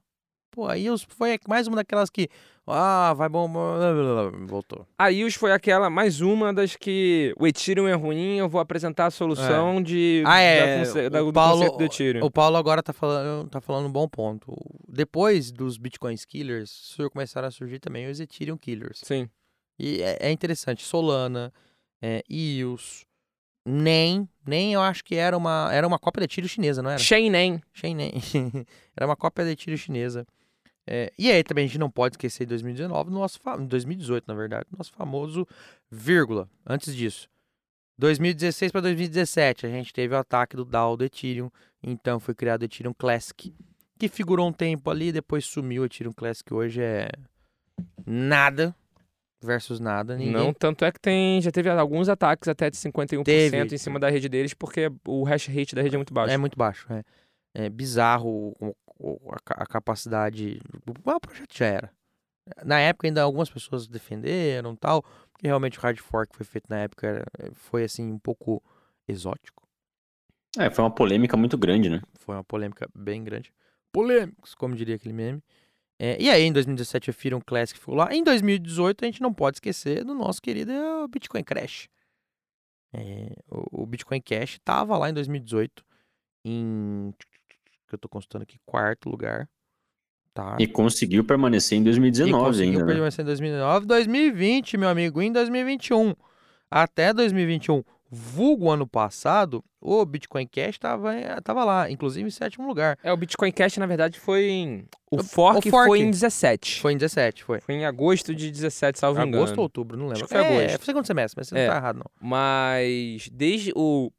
[0.53, 2.29] Pô, a EOS foi mais uma daquelas que,
[2.67, 3.51] ah, vai bom,
[4.45, 4.87] voltou.
[4.99, 9.07] A IOS foi aquela, mais uma das que o Ethereum é ruim, eu vou apresentar
[9.07, 12.23] a solução de, Ah, da é, o da- do Paulo- do Ethereum.
[12.23, 14.55] O Paulo agora tá falando, tá falando um bom ponto.
[14.87, 19.01] Depois dos Bitcoin Killers, começaram a surgir também os Ethereum Killers.
[19.03, 19.27] Sim.
[19.79, 21.51] E é, é interessante, Solana,
[21.99, 23.07] é, EOS,
[23.65, 26.99] NEM, NEM eu acho que era uma, era uma cópia da Ethereum chinesa, não era?
[26.99, 27.59] Sheinen.
[27.73, 28.11] Sheinen.
[28.95, 30.27] era uma cópia da Ethereum chinesa.
[30.85, 34.33] É, e aí também a gente não pode esquecer em 2019, nosso fa- 2018 na
[34.33, 35.47] verdade, nosso famoso
[35.89, 36.49] vírgula.
[36.65, 37.29] Antes disso,
[37.97, 41.49] 2016 para 2017 a gente teve o ataque do DAO do Ethereum,
[41.81, 43.53] então foi criado o Ethereum Classic,
[43.97, 47.07] que figurou um tempo ali, depois sumiu o Ethereum Classic hoje é
[48.05, 48.75] nada
[49.41, 53.23] versus nada, ninguém Não, tanto é que tem, já teve alguns ataques até de 51%
[53.23, 53.75] Teve.
[53.75, 56.33] em cima da rede deles, porque o hash rate da rede é muito baixo.
[56.33, 57.03] É muito baixo, é.
[57.53, 58.55] É, bizarro
[59.47, 60.59] a, a capacidade.
[60.87, 61.91] O projeto já era.
[62.65, 66.65] Na época ainda algumas pessoas defenderam tal, porque realmente o hard fork que foi feito
[66.69, 68.61] na época era- foi assim um pouco
[69.07, 69.63] exótico.
[70.57, 72.01] É, foi uma polêmica muito grande, né?
[72.19, 73.51] Foi uma polêmica bem grande.
[73.91, 75.41] Polêmicos, como diria aquele meme.
[75.99, 78.13] É, e aí, em 2017, o Ethereum Classic ficou lá.
[78.13, 81.87] Em 2018, a gente não pode esquecer do nosso querido eh, Bitcoin Crash.
[82.93, 85.83] É, o, Bitcoin Cash tava lá em 2018,
[86.45, 87.13] em.
[87.93, 89.47] Que eu tô consultando aqui, quarto lugar.
[90.33, 90.57] Tá.
[90.59, 92.85] E conseguiu permanecer em E 2019 conseguiu ainda.
[92.85, 92.91] Né?
[92.93, 96.13] permanecer em 2019, 2020, meu amigo, em 2021.
[96.71, 102.97] Até 2021, vulgo ano passado, o Bitcoin Cash tava, tava lá, inclusive em sétimo lugar.
[103.03, 104.85] É, o Bitcoin Cash, na verdade, foi em...
[105.11, 105.85] O O- fork, o fork.
[105.87, 106.81] foi em 17.
[106.81, 107.61] Foi em 17, foi.
[107.61, 109.37] Foi em agosto de 17, salvo engano.
[109.37, 110.23] Agosto ou outubro, não lembro.
[110.23, 110.77] Acho que foi é, agosto.
[110.77, 111.65] foi segundo semestre, mas você É.
[111.67, 112.05] não tá errado, não.
[112.27, 114.11] Mas desde o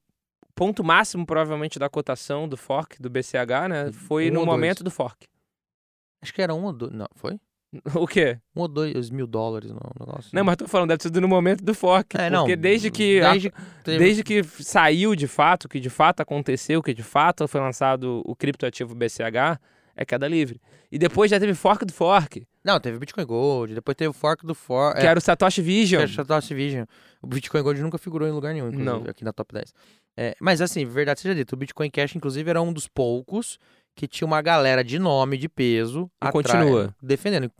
[0.54, 3.92] ponto máximo, provavelmente, da cotação do fork, do BCH, né?
[3.92, 4.56] Foi Um no ou dois.
[4.56, 5.26] momento do fork.
[6.22, 6.92] Acho que era um ou dois.
[6.92, 7.38] Não, foi?
[7.96, 8.38] O quê?
[8.54, 10.30] Um ou dois mil dólares no negócio.
[10.32, 12.16] Não, mas tô falando, deve ter sido no momento do fork.
[12.16, 12.42] É, não.
[12.42, 13.20] Porque desde que.
[13.20, 17.48] a- Desde, teve- Desde que saiu de fato, que de fato aconteceu, que de fato
[17.48, 19.58] foi lançado o criptoativo BCH,
[19.96, 20.60] é queda livre.
[20.90, 24.46] E depois já teve fork do fork, Não, teve Bitcoin Gold, depois teve o fork
[24.46, 25.00] do fork.
[25.00, 26.02] que era o Satoshi que Vision.
[26.02, 26.84] era o Satoshi Vision.
[27.20, 29.10] O Bitcoin Gold nunca figurou em lugar nenhum, inclusive, Não.
[29.10, 29.74] aqui na top 10.
[30.16, 33.58] É, mas assim, verdade seja dito, o Bitcoin Cash, inclusive, era um dos poucos
[33.96, 36.10] que tinha uma galera de nome, de peso.
[36.22, 36.94] E atrás- continua.
[37.02, 37.50] Defendendo,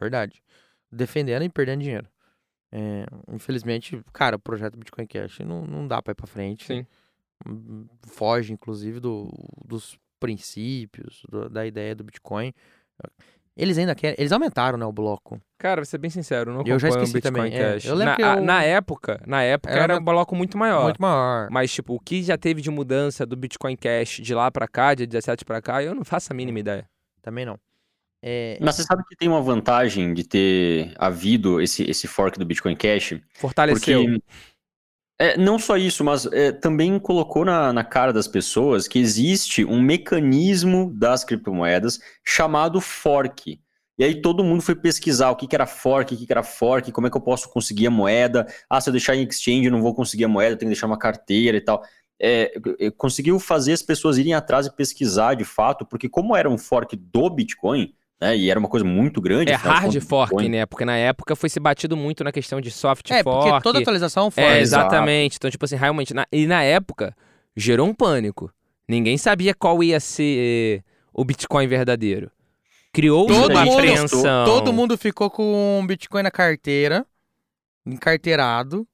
[0.00, 0.42] verdade.
[0.90, 2.08] Defendendo e perdendo dinheiro.
[2.70, 6.66] É, infelizmente, cara, o projeto Bitcoin Cash não, não dá pra ir pra frente.
[6.66, 6.86] Sim.
[8.06, 9.30] Foge, inclusive, do,
[9.64, 12.52] dos princípios, do- da ideia do Bitcoin.
[13.56, 14.16] Eles ainda querem.
[14.18, 15.38] Eles aumentaram, né, o bloco.
[15.58, 17.74] Cara, vou ser bem sincero, não Eu já esqueci Bitcoin também, é.
[17.74, 17.84] Cash.
[17.84, 20.56] Eu lembro na, que a- eu- na época, na época Era era, um bloco muito
[20.56, 20.84] maior.
[20.84, 21.48] Muito maior.
[21.50, 24.94] Mas, tipo, o que já teve de mudança do Bitcoin Cash de lá pra cá,
[24.94, 26.88] de 17 pra cá, eu não faço a mínima ideia.
[27.20, 27.58] Também não.
[28.24, 32.44] É, Mas você sabe que tem uma vantagem de ter havido esse, esse fork do
[32.44, 33.14] Bitcoin Cash?
[33.34, 34.02] Fortaleceu.
[34.04, 34.22] Porque
[35.22, 39.64] é, não só isso, mas é, também colocou na, na cara das pessoas que existe
[39.64, 43.60] um mecanismo das criptomoedas chamado fork.
[43.96, 46.42] E aí todo mundo foi pesquisar o que, que era fork, o que, que era
[46.42, 48.48] fork, como é que eu posso conseguir a moeda.
[48.68, 50.74] Ah, se eu deixar em exchange eu não vou conseguir a moeda, eu tenho que
[50.74, 51.84] deixar uma carteira e tal.
[52.20, 56.50] É, é, conseguiu fazer as pessoas irem atrás e pesquisar de fato, porque como era
[56.50, 59.50] um fork do Bitcoin, né, e era uma coisa muito grande.
[59.52, 60.64] É hard fork, Bitcoin- né?
[60.66, 63.48] Porque na época foi se batido muito na questão de soft é, fork.
[63.50, 64.42] porque toda atualização foi.
[64.44, 64.86] É, Exato.
[64.86, 65.36] exatamente.
[65.36, 67.14] Então, tipo assim, realmente, na- e na época,
[67.56, 68.50] gerou um pânico.
[68.88, 70.82] Ninguém sabia qual ia ser
[71.12, 72.30] o Bitcoin verdadeiro.
[72.92, 74.44] Criou Todo uma mundo- apreensão.
[74.44, 77.06] Todo mundo ficou com um Bitcoin na carteira,
[77.86, 78.86] encarteirado,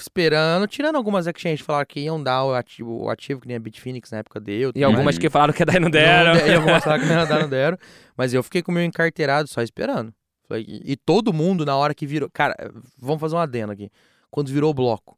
[0.00, 3.56] esperando, tirando algumas exchanges que falaram que iam dar o ativo, o ativo que nem
[3.56, 4.72] a Bitfinex na época deu.
[4.74, 5.18] E algumas mais.
[5.18, 6.32] que falaram que daí não deram.
[6.34, 7.78] de- E algumas falaram que não deram, não deram.
[8.16, 10.12] Mas eu fiquei com o meu encarteirado só esperando.
[10.52, 12.28] E e todo mundo, na hora que virou.
[12.32, 12.54] Cara,
[12.98, 13.90] vamos fazer um adendo aqui.
[14.30, 15.16] Quando virou o bloco,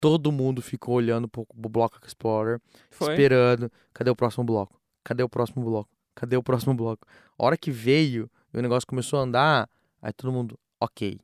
[0.00, 2.60] todo mundo ficou olhando pro, pro Bloco Explorer,
[2.90, 3.12] Foi.
[3.12, 3.70] esperando.
[3.94, 4.78] Cadê o próximo bloco?
[5.02, 5.88] Cadê o próximo bloco?
[6.14, 7.06] Cadê o próximo bloco?
[7.38, 9.68] A hora que veio e o negócio começou a andar,
[10.02, 11.18] aí todo mundo, ok,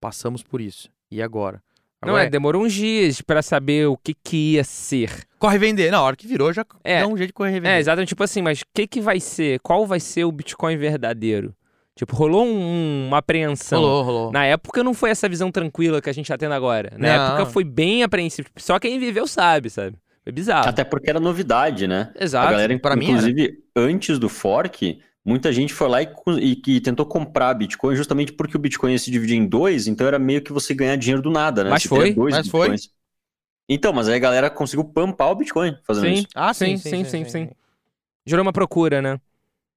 [0.00, 0.88] passamos por isso.
[1.10, 1.62] E agora?
[2.04, 5.10] Não, Agora é, demorou uns dias pra saber o que que ia ser.
[5.38, 5.90] Corre vender.
[5.90, 7.00] Na hora que virou, já É.
[7.00, 7.68] deu um jeito de correr vender.
[7.68, 9.60] É, exatamente, tipo assim, mas o que que vai ser?
[9.60, 11.54] Qual vai ser o Bitcoin verdadeiro?
[11.96, 13.80] Tipo, rolou um- uma apreensão.
[13.80, 14.32] Rolou, rolou.
[14.32, 16.90] Na época não foi essa visão tranquila que a gente tá tendo agora.
[16.98, 17.26] Na Não.
[17.26, 18.48] época foi bem apreensivo.
[18.56, 19.96] Só quem viveu sabe, sabe?
[20.24, 20.68] Foi bizarro.
[20.68, 22.10] Até porque era novidade, né?
[22.18, 22.48] Exato.
[22.48, 26.08] A galera, pra mim inclusive, antes do fork, muita gente foi lá e,
[26.40, 30.06] e que tentou comprar Bitcoin justamente porque o Bitcoin ia se dividir em dois, então
[30.06, 31.70] era meio que você ganhar dinheiro do nada, né?
[31.70, 32.68] Mas Você foi, dois mas foi.
[32.68, 32.90] Bitcoins.
[33.68, 36.12] Então, mas aí a galera conseguiu pampar o Bitcoin fazendo Sim.
[36.14, 36.26] isso.
[36.34, 37.50] Ah, Sim, sim, sim, sim.
[38.26, 39.18] Gerou uma procura, né?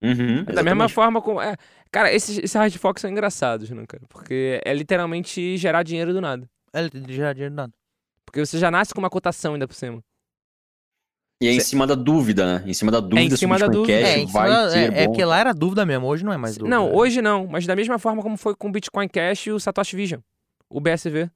[0.01, 1.41] Uhum, Da mesma forma como.
[1.41, 1.55] É,
[1.91, 4.03] cara, esses, esses hard forks são engraçados, né, cara?
[4.07, 6.47] Porque é literalmente gerar dinheiro do nada.
[6.73, 7.73] Ele de gerar dinheiro nada.
[8.25, 10.03] Porque você já nasce com uma cotação ainda por cima.
[11.39, 12.63] E é em cima da dúvida, né?
[12.65, 13.99] Em cima da dúvida se o cima da dúvida.
[13.99, 16.33] Cash É, em vai cima- ser é, é que lá era dúvida mesmo, hoje não
[16.33, 16.75] é mais dúvida.
[16.75, 19.59] Não, hoje não, mas da mesma forma como foi com o Bitcoin Cash e o
[19.59, 20.19] Satoshi Vision,
[20.69, 21.29] o BSV.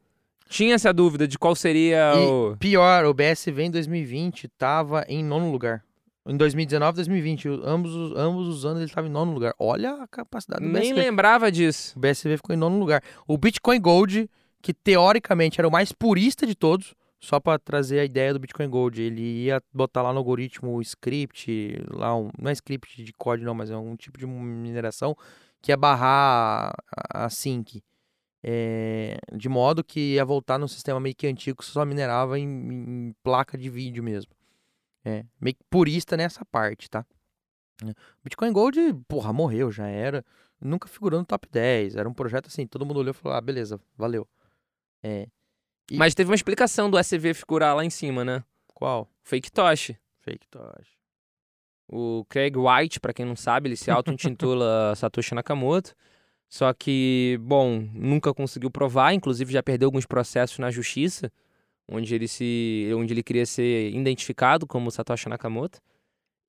[0.50, 2.58] Tinha essa dúvida de qual seria E o.
[2.60, 5.84] pior, o BSV em 2020 tava em nono lugar.
[6.28, 9.54] Em 2019 e 2020, o- ambos, os- ambos os anos ele tava em nono lugar.
[9.58, 11.00] Olha a capacidade do Nem BSV.
[11.00, 11.94] lembrava disso.
[11.96, 13.02] O BSV ficou em nono lugar.
[13.28, 14.30] O Bitcoin Gold,
[14.62, 18.68] que teoricamente era o mais purista de todos, só pra trazer a ideia do Bitcoin
[18.70, 23.46] Gold, ele ia botar lá no algoritmo script, lá um, não é script de código
[23.46, 25.16] não, mas é um tipo de mineração
[25.62, 26.74] que ia barrar
[27.14, 27.84] a, a sync.
[28.44, 32.48] É, de modo que ia voltar num sistema meio que antigo que só minerava em,
[32.48, 34.34] em placa de vídeo mesmo.
[35.06, 37.06] é, meio que purista nessa parte, tá?
[38.24, 40.26] Bitcoin Gold, porra, morreu, já era.
[40.60, 41.96] Nunca figurou no top 10.
[41.96, 44.28] Era um projeto assim, todo mundo olhou e falou, ah, beleza, valeu.
[45.04, 45.28] É,
[45.90, 48.44] E- Mas teve uma explicação do SV figurar lá em cima, né?
[48.74, 49.08] qual?
[49.24, 49.92] Fake Tosh.
[50.22, 50.90] Fake Tosh.
[51.88, 55.94] O Craig White, pra quem não sabe, ele se auto-intitula Satoshi Nakamoto.
[56.50, 61.32] Só que, bom, nunca conseguiu provar, inclusive já perdeu alguns processos na justiça,
[61.88, 65.80] onde ele se, onde ele queria ser identificado como Satoshi Nakamoto.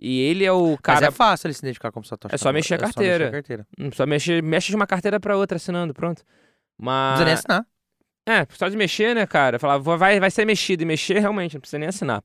[0.01, 2.53] E ele é o Mas cara, é fácil ele se identificar como Satoshi É só
[2.53, 3.13] mexer a carteira.
[3.13, 3.67] É só mexer a carteira.
[3.79, 6.25] Hum, só mexe, mexe de uma carteira pra outra assinando, pronto.
[6.79, 7.67] Não Mas precisa nem assinar.
[8.29, 9.59] É, só de mexer, né, cara?
[9.59, 12.23] Falar, "Vou- vai, vai ser mexido e mexer, realmente, não precisa nem assinar.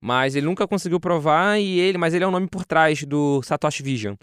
[0.00, 3.42] Mas ele nunca conseguiu provar e ele, mas ele é o nome por trás do
[3.42, 4.14] Satoshi Vision.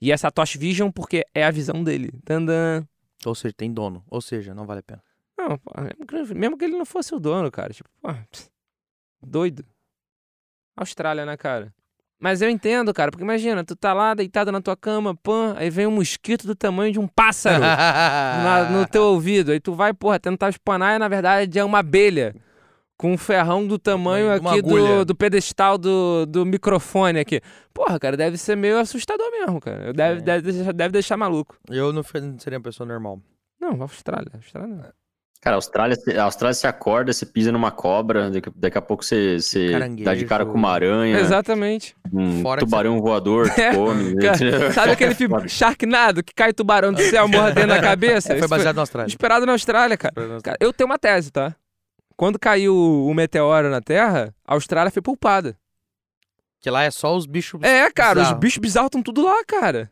[0.00, 2.12] E é Satoshi Vision porque é a visão dele.
[2.24, 2.86] Tandã.
[3.26, 4.04] Ou seja, tem dono.
[4.08, 5.02] Ou seja, não vale a pena.
[5.36, 7.72] Não, pô, mesmo que- mesmo que ele não fosse o dono, cara.
[7.72, 8.08] Tipo, pô,
[9.22, 9.64] doido.
[10.76, 11.72] Austrália, né, cara?
[12.24, 15.68] Mas eu entendo, cara, porque imagina, tu tá lá deitado na tua cama, pã, aí
[15.68, 17.60] vem um mosquito do tamanho de um pássaro.
[17.60, 19.52] na- no teu ouvido.
[19.52, 22.34] Aí tu vai, porra, tentar espanar e na verdade é uma abelha.
[22.96, 24.96] Com um ferrão do tamanho uma aqui agulha.
[25.00, 27.42] do, do pedestal do, do microfone aqui.
[27.74, 29.92] Porra, cara, deve ser meio assustador mesmo, cara.
[29.92, 30.22] Deve, É.
[30.22, 31.58] deve, deixar, deve deixar maluco.
[31.68, 32.02] Eu não
[32.38, 33.20] seria uma pessoa normal.
[33.60, 34.30] Não, Austrália.
[34.34, 34.84] Austrália não.
[35.44, 39.04] Cara, a Austrália, a Austrália se acorda, você pisa numa cobra, daqui, daqui a pouco
[39.04, 41.94] você, você dá de cara com uma aranha, Exatamente.
[42.10, 44.16] um Fora que tubarão voador te É, come.
[44.16, 48.28] Cara, sabe aquele filme Sharknado que cai tubarão do céu mordendo a cabeça?
[48.28, 49.08] É, foi Isso foi baseado na Austrália.
[49.10, 50.14] Esperado na Austrália, cara.
[50.42, 51.54] Cara, eu tenho uma tese, tá?
[52.16, 55.54] Quando caiu o meteoro na Terra, a Austrália foi poupada.
[56.58, 57.60] Que lá é só os bichos.
[57.62, 58.40] É, cara, os bizarros.
[58.40, 59.90] bichos bizarros estão tudo lá, cara.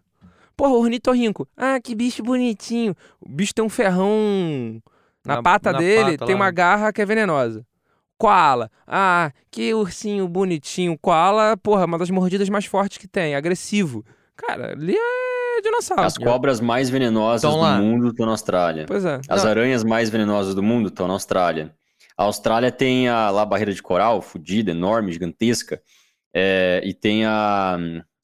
[0.56, 1.46] Porra, ornitorrinco.
[1.54, 2.96] Ah, que bicho bonitinho.
[3.20, 4.80] O bicho tem um ferrão
[5.24, 6.40] na, Na- pata na dele, pata tem lá.
[6.40, 7.64] uma garra que é venenosa.
[8.18, 8.70] Koala.
[8.86, 10.96] Ah, que ursinho bonitinho.
[11.00, 14.04] Koala, porra, uma das mordidas mais fortes que tem, agressivo.
[14.36, 16.02] Cara, ali é dinossauro.
[16.04, 17.78] As cobras mais venenosas Tão do lá.
[17.78, 18.84] mundo estão na Austrália.
[18.86, 19.20] Pois é.
[19.28, 21.74] As Não, aranhas mais venenosas do mundo estão na Austrália.
[22.16, 25.80] A Austrália tem a, lá a barreira de coral, fodida, enorme, gigantesca.
[26.34, 27.76] É, e tem a,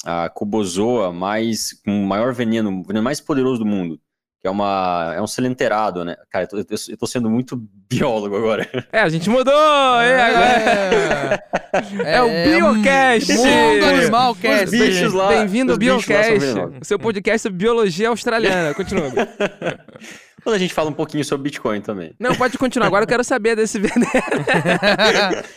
[0.05, 4.01] a cubozoa mais, com o maior veneno, o veneno mais poderoso do mundo.
[4.41, 6.15] Que é, uma, é um selenterado, né?
[6.31, 7.57] Cara, eu tô, eu tô- sendo muito
[7.91, 8.69] biólogo agora.
[8.93, 9.53] É, a gente mudou!
[10.01, 11.45] É, agora-
[12.05, 13.33] É, É o Biocast!
[13.33, 14.71] Mundo Animal Os Cast.
[14.79, 15.29] bichos lá.
[15.29, 16.39] Bem-vindo ao Biocast,
[16.83, 18.75] seu podcast sobre biologia australiana.
[18.75, 19.11] Continua.
[20.43, 22.13] Quando a gente fala um pouquinho sobre Bitcoin também.
[22.19, 22.87] Não, pode continuar.
[22.87, 24.07] Agora eu quero saber desse veneno.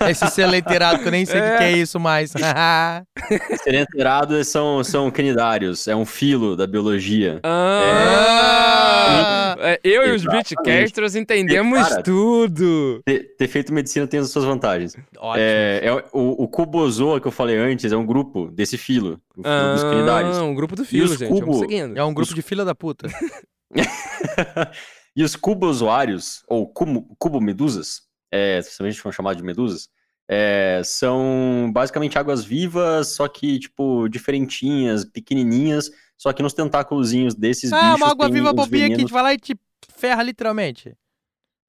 [0.09, 1.57] Esse selenterado que eu nem sei o que É.
[1.57, 2.33] que é isso mais.
[3.63, 7.39] Selenterado são, são canidários, é um filo da biologia.
[7.43, 10.55] Ah, é, eu e os Exatamente.
[10.63, 13.01] Beatcasters entendemos Cara, tudo.
[13.05, 14.95] Ter, ter feito medicina tem as suas vantagens.
[15.17, 15.43] Ótimo.
[15.45, 19.43] É, é o, o cubozoa que eu falei antes é um grupo desse filo, o
[19.43, 20.37] filo dos canidários.
[20.37, 21.27] Ah, um grupo do filo, os gente.
[21.29, 21.97] cubo- Vamos seguindo.
[21.97, 23.07] É um grupo de filha da puta.
[25.15, 29.89] e os cubozoários, ou cubo, cubomedusas, é, se a gente for chamar de medusas,
[30.29, 37.73] é, são basicamente águas vivas, só que, tipo, diferentinhas, pequenininhas, só que nos tentáculozinhos desses
[37.73, 39.55] Ah, bichos uma água viva bobinha que venenos- vai lá e te
[39.93, 40.95] ferra literalmente.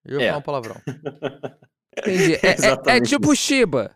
[0.04, 0.28] Eu ia É.
[0.28, 0.76] falar um palavrão.
[1.98, 2.34] Entendi.
[2.42, 3.94] É- É, é, tipo Shiba.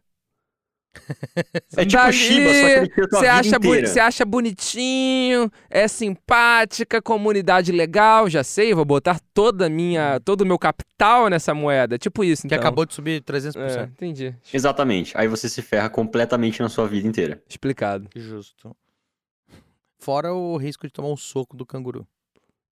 [1.76, 3.86] É tipo Dali, Shiba, só que ele tira a tua acha, inteira.
[3.86, 10.40] você acha bonitinho, é simpática, comunidade legal, já sei, vou botar toda a minha, todo
[10.42, 11.98] o meu capital nessa moeda.
[11.98, 12.58] Tipo isso, Que então.
[12.58, 13.56] acabou de subir 300%.
[13.56, 14.34] É, entendi.
[14.52, 15.12] Exatamente.
[15.16, 17.42] Aí você se ferra completamente na sua vida inteira.
[17.48, 18.08] Explicado.
[18.14, 18.74] Justo.
[19.98, 22.06] Fora o risco de tomar um soco do canguru.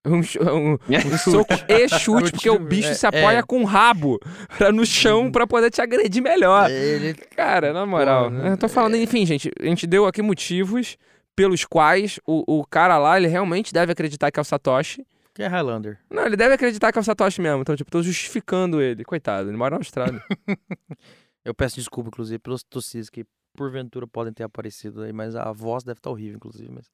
[0.05, 3.43] Um, ch- um- um soco e chute, porque o bicho É, se apoia é.
[3.43, 4.19] com o rabo
[4.59, 6.71] pra, no chão pra poder te agredir melhor.
[6.71, 7.14] Ele...
[7.14, 8.31] Cara, na moral.
[8.31, 10.97] Porra, eu tô falando, enfim, gente, a gente deu aqui motivos
[11.35, 15.07] pelos quais o, o cara lá, ele realmente deve acreditar que é o Satoshi.
[15.35, 15.99] Que é Highlander.
[16.09, 17.62] Não, ele deve acreditar que é o Satoshi mesmo.
[17.62, 19.05] Então, tipo, tô justificando ele.
[19.05, 20.23] Coitado, ele mora na Austrália.
[21.45, 23.25] Eu peço desculpa, inclusive, pelos tossis que
[23.57, 26.71] porventura podem ter aparecido aí, mas a voz deve estar horrível, inclusive.
[26.71, 26.87] Mas...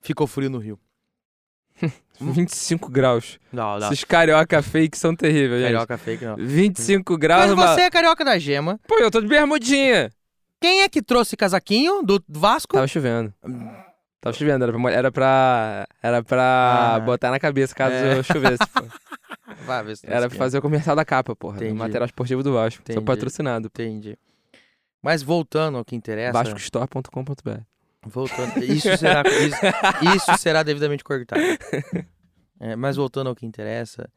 [0.00, 0.78] Ficou frio no Rio.
[2.20, 3.38] 25 graus.
[3.52, 3.86] Não, não.
[3.88, 5.72] Esses carioca fake são terríveis, gente.
[5.72, 6.36] Carioca fake, não.
[6.36, 7.42] 25 graus.
[7.46, 8.78] Mas uma- você é carioca da gema.
[8.86, 10.10] Pô, eu tô de bermudinha.
[10.60, 12.74] Quem é que trouxe casaquinho do Vasco?
[12.74, 13.34] Tava chovendo.
[14.20, 14.92] Tava chovendo, era pra.
[14.92, 17.00] Era pra, era pra Ah.
[17.00, 18.22] botar na cabeça caso É.
[18.22, 18.58] chovesse.
[18.72, 18.84] pô.
[19.66, 21.56] Vai ver se Era pra fazer o comercial da capa, porra.
[21.58, 21.78] Do Entendi.
[21.78, 22.82] material esportivo do Vasco.
[22.86, 23.04] Sou Entendi.
[23.04, 23.66] patrocinado.
[23.66, 24.16] Entendi.
[25.02, 26.32] Mas voltando ao que interessa.
[26.32, 27.60] VascoStore.com.br.
[28.04, 28.62] Voltando.
[28.64, 31.42] Isso será, isso, isso será devidamente cortado.
[32.60, 34.08] É, mas voltando ao que interessa.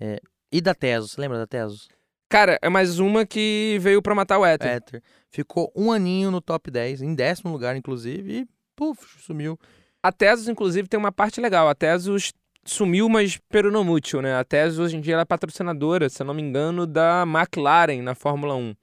[0.00, 0.20] é,
[0.52, 1.12] e da Tesos?
[1.12, 1.88] Você lembra da Tesos?
[2.28, 4.76] Cara, é mais uma que veio pra matar o Ether.
[4.76, 5.02] Ether.
[5.30, 9.58] Ficou um aninho no top 10, em décimo lugar, inclusive, e puf, sumiu.
[10.02, 11.68] A Tesos, inclusive, tem uma parte legal.
[11.68, 12.32] A Tesos
[12.64, 14.36] sumiu, mas peronomútil, né?
[14.36, 18.02] A Tesos, hoje em dia, ela é patrocinadora, se eu não me engano, da McLaren
[18.02, 18.74] na Fórmula 1.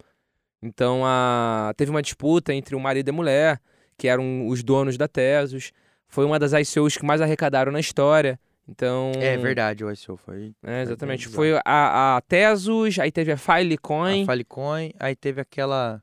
[0.62, 1.72] Então, a...
[1.78, 3.62] teve uma disputa entre o marido e a mulher,
[3.98, 5.72] que eram os donos da Tesos.
[6.08, 8.40] Foi uma das ICOs que mais arrecadaram na história.
[8.68, 9.12] Então.
[9.16, 10.54] É verdade, o ICO foi.
[10.64, 11.28] É, exatamente.
[11.28, 14.24] bem Foi a, a Tesos, aí teve a Filecoin.
[14.24, 16.02] A Filecoin, aí teve aquela.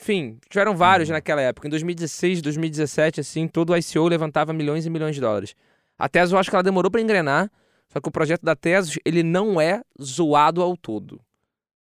[0.00, 1.14] Enfim, tiveram vários Uhum.
[1.14, 1.66] naquela época.
[1.66, 5.54] Em 2016, 2017, assim, todo o ICO levantava milhões e milhões de dólares.
[5.98, 7.50] A Tesos, eu acho que ela demorou pra engrenar,
[7.88, 11.20] só que o projeto da Tesos, ele não é zoado ao todo.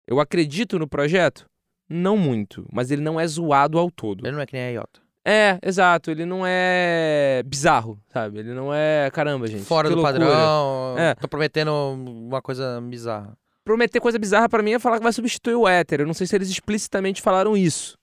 [0.06, 1.46] Eu acredito no projeto?
[1.88, 4.26] Não muito, mas ele não é zoado ao todo.
[4.26, 5.00] Ele não é que nem a IOTA.
[5.28, 8.38] É, exato, ele não é bizarro, sabe?
[8.38, 9.64] Ele não é, caramba, gente.
[9.64, 10.20] Fora do loucura.
[10.20, 10.94] padrão.
[10.96, 11.14] É.
[11.16, 13.36] Tô prometendo uma coisa bizarra.
[13.64, 16.00] prometer coisa bizarra pra mim é falar que vai substituir o Ether.
[16.00, 17.98] Eu não sei se eles explicitamente falaram isso.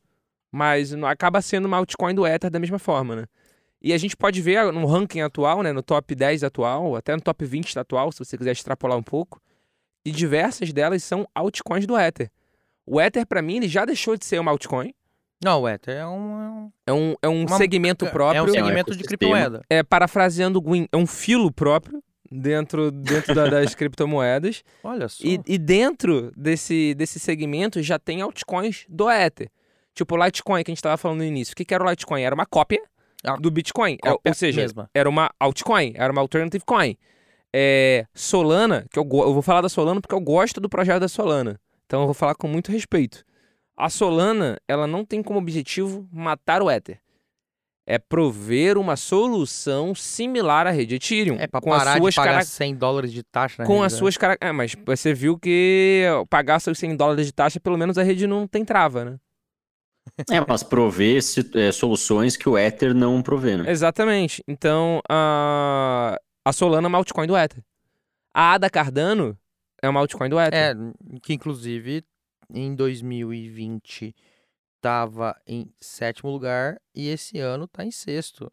[0.52, 3.26] Mas acaba sendo uma altcoin do Ether da mesma forma, né?
[3.82, 7.22] E a gente pode ver no ranking atual, né, no top 10 atual, até no
[7.22, 9.42] top 20 atual, se você quiser extrapolar um pouco,
[10.06, 12.30] e diversas delas são altcoins do Ether.
[12.86, 14.94] O Ether, pra mim, ele já deixou de ser uma altcoin.
[15.44, 16.72] Não, o Ether é um.
[16.88, 18.40] É um, é um Uma- segmento próprio.
[18.40, 19.08] É um segmento de ecossistema.
[19.08, 19.62] criptomoeda.
[19.70, 24.64] É, parafraseando o Gwyn, é um filo próprio dentro, dentro da- das criptomoedas.
[24.84, 25.24] Olha só.
[25.24, 29.50] E, e dentro desse, desse segmento já tem altcoins do Ether.
[29.94, 31.54] Tipo o Litecoin que a gente estava falando no início.
[31.54, 32.22] O que, que era o Litecoin?
[32.22, 32.82] Era uma cópia
[33.24, 33.94] Ah, do Bitcoin.
[34.04, 34.90] É, cópia ou seja, mesma.
[34.94, 36.98] era uma altcoin, era uma alternative coin.
[37.56, 41.08] É, Solana, que eu, eu vou falar da Solana porque eu gosto do projeto da
[41.08, 41.60] Solana.
[41.94, 43.24] Então eu vou falar com muito respeito.
[43.78, 47.00] A Solana, ela não tem como objetivo matar o Ether.
[47.86, 51.36] É prover uma solução similar à rede Ethereum.
[51.36, 53.94] É as parar suas de pagar carac- 100 dólares de taxa na com rede, as
[53.94, 54.00] né?
[54.00, 54.50] suas características.
[54.50, 58.26] É, mas você viu que pagar seus 100 dólares de taxa, pelo menos a rede
[58.26, 59.20] não tem trava, né?
[60.32, 61.22] É, mas prover
[61.54, 63.70] é, soluções que o Ether não provê, né?
[63.70, 64.44] Exatamente.
[64.48, 67.64] Então, a, a Solana é uma altcoin do Ether.
[68.34, 69.38] A Ada Cardano
[69.86, 70.54] é uma altcoin do Ether.
[70.54, 70.76] É,
[71.22, 72.04] que inclusive
[72.54, 74.16] em 2020
[74.82, 78.52] tava em sétimo lugar e esse ano tá em sexto.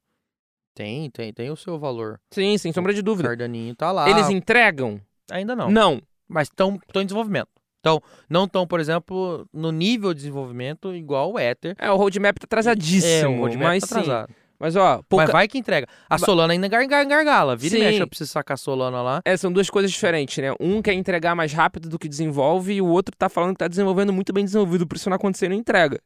[0.75, 2.21] Tem, tem, tem o seu valor.
[2.31, 3.29] Sim, sem sombra de O dúvida.
[3.29, 4.09] Cardaninho tá lá.
[4.09, 5.01] Eles entregam?
[5.31, 5.71] Ainda não.
[5.71, 6.03] Não.
[6.29, 7.49] Mas estão em desenvolvimento.
[7.81, 11.75] Então, não estão, por exemplo, no nível de desenvolvimento igual o Ether.
[11.79, 13.09] É, o roadmap tá atrasadíssimo.
[13.11, 14.35] É, o roadmap mas tá sim.
[14.61, 15.25] Mas ó, pouca...
[15.25, 15.87] Mas vai que entrega.
[16.09, 17.57] A Solana ainda gar- gar- gargala.
[17.57, 17.81] Vira Sim.
[17.81, 19.23] e mexe, eu preciso sacar a Solana lá.
[19.25, 20.53] É, são duas coisas diferentes, né?
[20.61, 23.69] Um quer entregar mais rápido do que desenvolve e o outro tá falando que tá
[23.69, 25.99] desenvolvendo muito bem desenvolvido, por isso não acontecendo não entrega.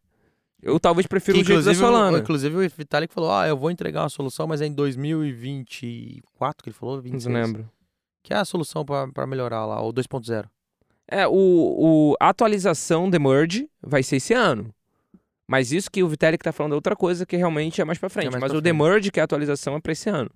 [0.62, 2.18] Eu talvez prefira Que, o jeito da inclusive, o- Solana.
[2.18, 6.70] inclusive o Vitalik falou, ah, eu vou entregar uma solução, mas é em 2024 que
[6.70, 7.34] ele falou, Não 26.
[7.34, 7.68] lembro.
[8.22, 10.46] Que é a solução pra pra melhorar lá, o 2.0.
[11.06, 14.70] É, o, o- a atualização The Merge vai ser esse ano.
[15.46, 18.08] Mas isso que o Vitalik tá falando é outra coisa que realmente é mais pra
[18.08, 18.30] frente.
[18.30, 18.82] mais Mas pra o The frente.
[18.82, 20.30] Merge, que é a atualização, é pra esse ano.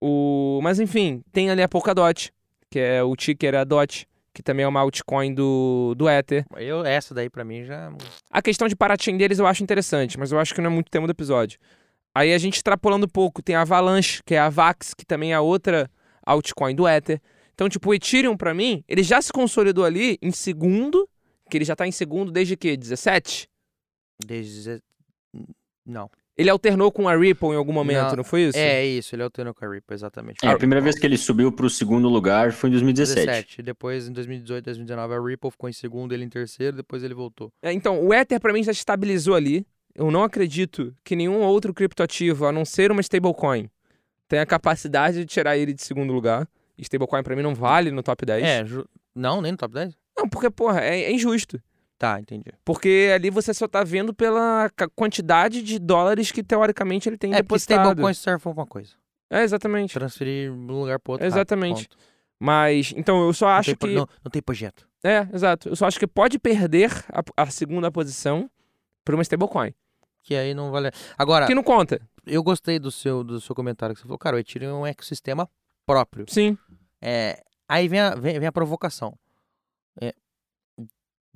[0.00, 0.60] O...
[0.62, 2.32] Mas enfim, tem ali a Polkadot,
[2.70, 6.44] que é o ticker é a DOT, que também é uma altcoin do, do Ether.
[6.56, 7.90] Eu, essa daí pra mim já...
[8.30, 10.90] A questão de parachain deles eu acho interessante, mas eu acho que não é muito
[10.90, 11.58] tema do episódio.
[12.14, 15.32] Aí a gente extrapolando um pouco, tem a Avalanche, que é a Vax, que também
[15.32, 15.90] é outra
[16.24, 17.20] altcoin do Ether.
[17.54, 21.08] Então, tipo, o Ethereum, pra mim, ele já se consolidou ali em segundo,
[21.50, 22.76] que ele já tá em segundo desde que?
[22.76, 23.48] 17?
[24.24, 24.80] Desde...
[25.84, 26.10] Não.
[26.36, 28.58] Ele alternou com a Ripple em algum momento, não, Não, foi isso?
[28.58, 30.44] É isso, ele alternou com a Ripple, exatamente.
[30.44, 33.26] É, a primeira vez que ele subiu pro segundo lugar foi em 2017.
[33.26, 33.62] 17.
[33.62, 37.50] Depois, em 2018, 2019, a Ripple ficou em segundo, ele em terceiro, depois ele voltou.
[37.62, 39.66] É, Então, o Ether pra mim já estabilizou ali.
[39.94, 43.70] Eu não acredito que nenhum outro criptoativo, a não ser uma stablecoin,
[44.28, 46.46] tenha a capacidade de tirar ele de segundo lugar.
[46.76, 48.44] Stablecoin pra mim não vale no top 10.
[48.44, 49.96] É, ju- não, nem no top 10?
[50.18, 51.58] Não, porque, porra, é, é injusto.
[51.98, 52.52] Tá, entendi.
[52.64, 57.36] Porque ali você só tá vendo pela quantidade de dólares que teoricamente ele tem É,
[57.36, 57.80] porque depositado.
[57.86, 58.92] stablecoin serve pra uma coisa.
[59.30, 59.94] É, exatamente.
[59.94, 61.82] Transferir de um lugar pro outro Exatamente.
[61.84, 61.96] rápido.
[62.38, 63.94] Mas, então, eu só Não acho tem pro- que...
[63.94, 64.86] Não, não tem projeto.
[65.02, 65.70] É, exato.
[65.70, 68.50] Eu só acho que pode perder a, a segunda posição
[69.04, 69.72] por uma stablecoin.
[70.22, 70.90] Que aí não vale...
[71.16, 71.98] Agora, Que não conta.
[72.26, 74.18] eu gostei do seu, do seu comentário que você falou.
[74.18, 75.48] Cara, o Ethereum é um ecossistema
[75.86, 76.26] próprio.
[76.28, 76.58] Sim.
[77.00, 79.14] É, aí vem a, vem, vem a provocação.
[80.00, 80.12] É,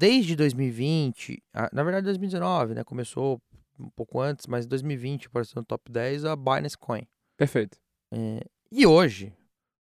[0.01, 2.83] desde 2020, a- na verdade 2019, né?
[2.83, 3.39] Começou
[3.79, 7.07] um pouco antes, mas 2020 apareceu no top 10 a Binance Coin.
[7.37, 7.79] Perfeito.
[8.11, 8.41] É,
[8.73, 9.31] e hoje,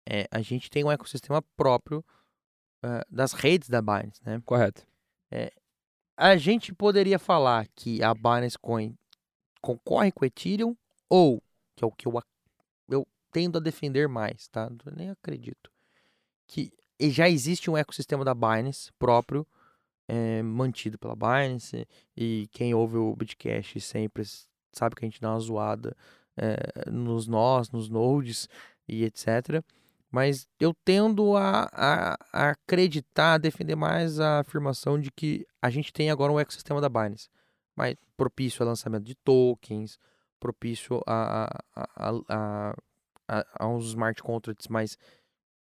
[0.06, 2.04] é, a gente tem um ecossistema próprio
[2.84, 4.42] é, das redes da Binance, né?
[4.46, 4.86] Correto.
[6.18, 8.96] A gente poderia falar que a Binance Coin
[9.62, 10.76] concorre com o Ethereum
[11.10, 11.42] ou,
[11.76, 12.22] que é o que eu,
[12.90, 14.70] eu tendo a defender mais, tá?
[14.86, 15.72] Eu nem acredito.
[16.48, 19.48] Que já existe um ecossistema da Binance próprio,
[20.12, 21.88] é, mantido pela Binance,
[22.18, 24.24] e quem ouve o Bitcash sempre
[24.74, 25.96] sabe que a gente dá uma zoada
[26.36, 28.50] é, nos nós, nos nodes
[28.86, 29.64] e etc.
[30.12, 35.70] Mas eu tendo a, a, a, acreditar, a defender mais a afirmação de que a
[35.70, 37.30] gente tem agora um ecossistema da Binance,
[37.74, 39.98] mais propício ao lançamento de tokens,
[40.42, 42.76] propício a, a, a,
[43.30, 44.98] a, a uns smart contracts mais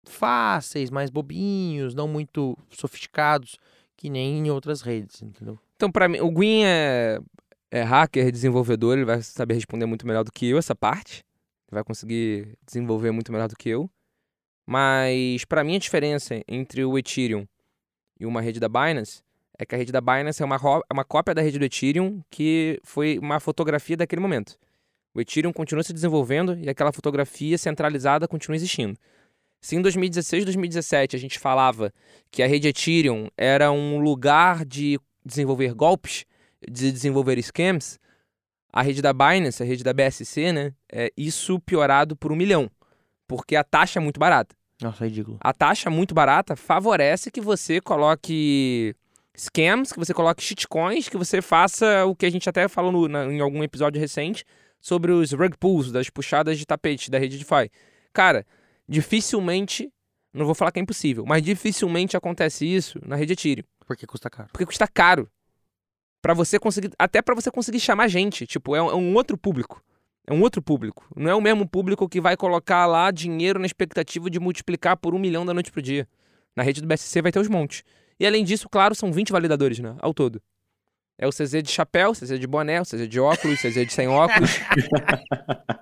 [0.03, 3.59] fáceis, mais bobinhos, não muito sofisticados,
[4.01, 5.59] que nem em outras redes, entendeu?
[5.75, 7.19] Então, para mim, o Gwyn é,
[7.69, 11.23] é hacker, desenvolvedor, ele vai saber responder muito melhor do que eu essa parte.
[11.67, 13.87] Ele vai conseguir desenvolver muito melhor do que eu.
[14.65, 17.45] Mas, para mim, a diferença entre o Ethereum
[18.19, 19.21] e uma rede da Binance
[19.59, 22.23] é que a rede da Binance é uma, é uma cópia da rede do Ethereum
[22.31, 24.57] que foi uma fotografia daquele momento.
[25.13, 28.97] O Ethereum continua se desenvolvendo e aquela fotografia centralizada continua existindo.
[29.61, 31.93] Se em 2016, 2017 a gente falava
[32.31, 36.25] que a rede Ethereum era um lugar de desenvolver golpes,
[36.67, 37.99] de desenvolver scams,
[38.73, 42.69] a rede da Binance, a rede da BSC, né, é isso piorado por um milhão,
[43.27, 44.55] porque a taxa é muito barata.
[44.81, 45.37] Nossa, é ridículo.
[45.39, 48.95] A taxa muito barata favorece que você coloque
[49.37, 53.07] scams, que você coloque shitcoins, que você faça o que a gente até falou no,
[53.07, 54.43] na, em algum episódio recente
[54.79, 57.69] sobre os rug pulls, das puxadas de tapete da rede DeFi.
[58.11, 58.45] Cara,
[58.87, 59.91] dificilmente,
[60.33, 63.65] não vou falar que é impossível, mas dificilmente acontece isso na rede Ethereum.
[63.85, 64.49] Porque custa caro.
[64.51, 65.29] Porque custa caro.
[66.21, 69.37] Para você conseguir, até para você conseguir chamar gente, tipo, é um, é um outro
[69.37, 69.83] público.
[70.27, 71.05] É um outro público.
[71.15, 75.15] Não é o mesmo público que vai colocar lá dinheiro na expectativa de multiplicar por
[75.15, 76.07] um milhão da noite pro dia.
[76.55, 77.83] Na rede do BSC vai ter os montes.
[78.19, 79.95] E além disso, claro, são 20 validadores, né?
[79.99, 80.41] Ao todo.
[81.17, 84.07] É o CZ de chapéu, CZ de boné, o CZ de óculos, CZ de sem
[84.07, 84.59] óculos.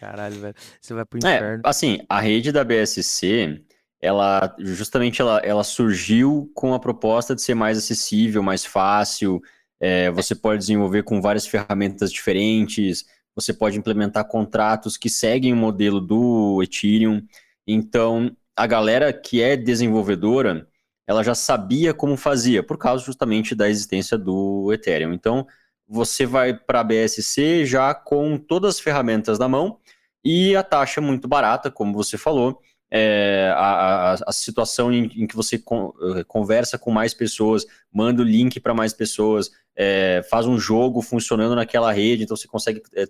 [0.00, 0.54] Caralho, velho.
[0.80, 1.62] Você vai pro É, inferno.
[1.62, 3.62] assim, a rede da BSC,
[4.00, 9.40] ela justamente ela, ela surgiu com a proposta de ser mais acessível, mais fácil.
[9.82, 13.04] é, você pode desenvolver com várias ferramentas diferentes.
[13.34, 17.22] Você pode implementar contratos que seguem o modelo do Ethereum.
[17.66, 20.68] Então, a galera que é desenvolvedora,
[21.06, 25.12] ela já sabia como fazia, por causa justamente da existência do Ethereum.
[25.14, 25.46] Então,
[25.88, 29.78] você vai para a BSC já com todas as ferramentas na mão
[30.24, 32.60] e a taxa é muito barata, como você falou.
[32.92, 37.64] É, a, a, a, situação em, em que você con, eh, conversa com mais pessoas,
[37.92, 42.48] manda o link para mais pessoas, é, faz um jogo funcionando naquela rede, então você
[42.48, 43.06] consegue é,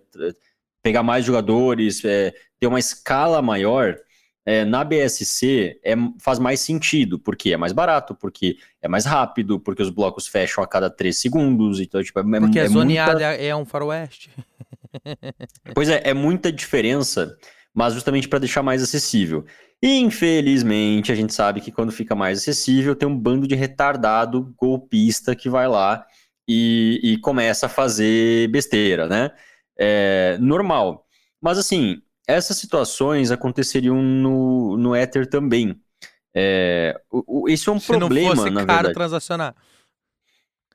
[0.82, 3.96] pegar mais jogadores, é, ter uma escala maior.
[4.46, 9.60] É, na BSC é, faz mais sentido, porque é mais barato, porque é mais rápido,
[9.60, 11.78] porque os blocos fecham a cada 3 segundos.
[11.78, 13.24] Então, tipo, é, Porque a zoneada muita...
[13.42, 14.30] é um faroeste.
[15.74, 17.36] Pois é, é muita diferença,
[17.74, 19.44] mas justamente para deixar mais acessível.
[19.82, 24.54] E, infelizmente, a gente sabe que quando fica mais acessível, tem um bando de retardado
[24.56, 26.04] golpista que vai lá
[26.46, 29.30] e, e começa a fazer besteira, né?
[29.78, 31.06] É normal.
[31.40, 35.80] Mas, assim, essas situações aconteceriam no, no Ether também.
[36.34, 38.94] É, o, o, isso é um Se problema, não fosse na caro verdade.
[38.94, 39.54] transacionar.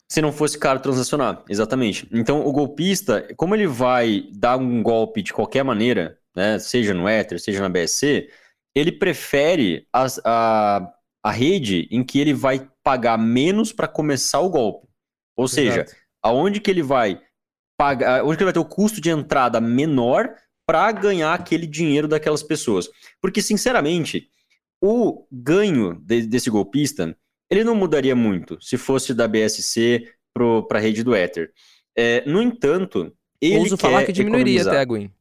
[0.10, 2.08] Se não fosse caro transacionar, exatamente.
[2.12, 7.10] Então, o golpista, como ele vai dar um golpe de qualquer maneira, né, seja no
[7.10, 8.30] Ether, seja na BSC,
[8.76, 10.94] ele prefere a, a,
[11.24, 14.88] a rede em que ele vai pagar menos para começar o golpe.
[15.36, 15.96] Ou seja, Exato.
[16.22, 17.20] aonde que ele vai
[17.78, 20.36] pagar, onde que ele vai ter o custo de entrada menor
[20.68, 22.88] para ganhar aquele dinheiro daquelas pessoas.
[23.22, 24.30] Porque, sinceramente,
[24.82, 27.18] o ganho de- desse golpista,
[27.50, 31.52] ele não mudaria muito se fosse da BSC para a rede do Ether.
[31.96, 34.74] É, no entanto, ele Ouso quer falar que diminuiria economizar.
[34.74, 35.12] até, Gwen.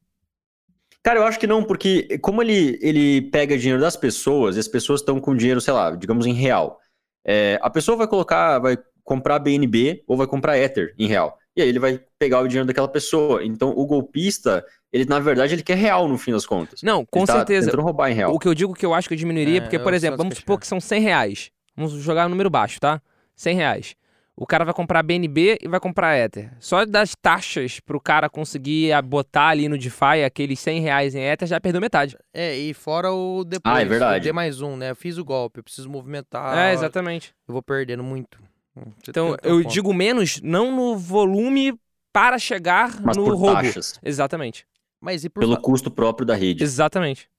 [1.01, 4.67] Cara, eu acho que não, porque como ele, ele pega dinheiro das pessoas, e as
[4.67, 6.79] pessoas estão com dinheiro, sei lá, digamos em real.
[7.23, 11.37] É, a pessoa vai colocar, vai comprar BNB ou vai comprar Ether em real.
[11.55, 13.45] E aí ele vai pegar o dinheiro daquela pessoa.
[13.45, 16.81] Então o golpista, ele na verdade ele quer real no fim das contas.
[16.81, 17.67] Não, com ele tá certeza.
[17.67, 18.33] tentando roubar em real.
[18.33, 20.59] O que eu digo que eu acho que diminuiria, É, porque, por exemplo, vamos supor
[20.59, 21.51] que são 100 reais.
[21.75, 23.01] Vamos jogar um número baixo, tá?
[23.35, 23.95] 100 reais.
[24.37, 26.51] O cara vai comprar BNB e vai comprar Ether.
[26.59, 31.47] Só das taxas pro cara conseguir botar ali no DeFi aqueles 100 reais em Ether
[31.47, 32.17] já perdeu metade.
[32.33, 33.73] É, e fora o depois.
[33.73, 34.19] Ah, é verdade.
[34.19, 34.91] O D mais um, né?
[34.91, 36.57] Eu fiz o golpe, eu preciso movimentar.
[36.57, 37.33] é, exatamente.
[37.47, 38.37] Eu vou perdendo muito.
[38.75, 39.71] Você Então, eu ponto.
[39.71, 41.73] digo menos, não no volume
[42.11, 43.53] para chegar Mas no por roubo.
[43.61, 44.65] taxas, Exatamente.
[44.99, 46.61] Mas e por pelo fa- custo próprio da rede.
[46.61, 47.29] Exatamente.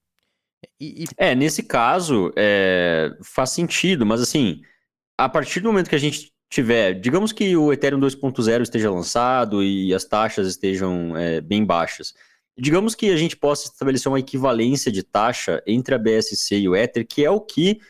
[0.80, 4.62] E, e- É, nesse caso, é, faz sentido, mas assim,
[5.18, 9.62] a partir do momento que a gente tiver, digamos que o Ethereum 2.0 esteja lançado
[9.62, 12.14] e as taxas estejam é, bem baixas,
[12.58, 16.76] digamos que a gente possa estabelecer uma equivalência de taxa entre a BSC e o
[16.76, 17.80] Ether, que é o que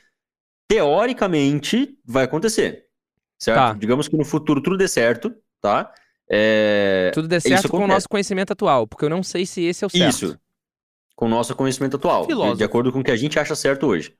[0.68, 2.86] teoricamente vai acontecer.
[3.38, 3.58] Certo?
[3.58, 3.72] Tá.
[3.74, 5.92] Digamos que no futuro tudo dê certo, tá?
[6.28, 9.84] É, Tudo isso certo com o nosso conhecimento atual, porque eu não sei se esse
[9.84, 10.10] é o certo.
[10.10, 10.38] Isso.
[11.16, 12.26] Com o nosso conhecimento atual.
[12.26, 14.14] De, de acordo com o que a gente acha certo hoje.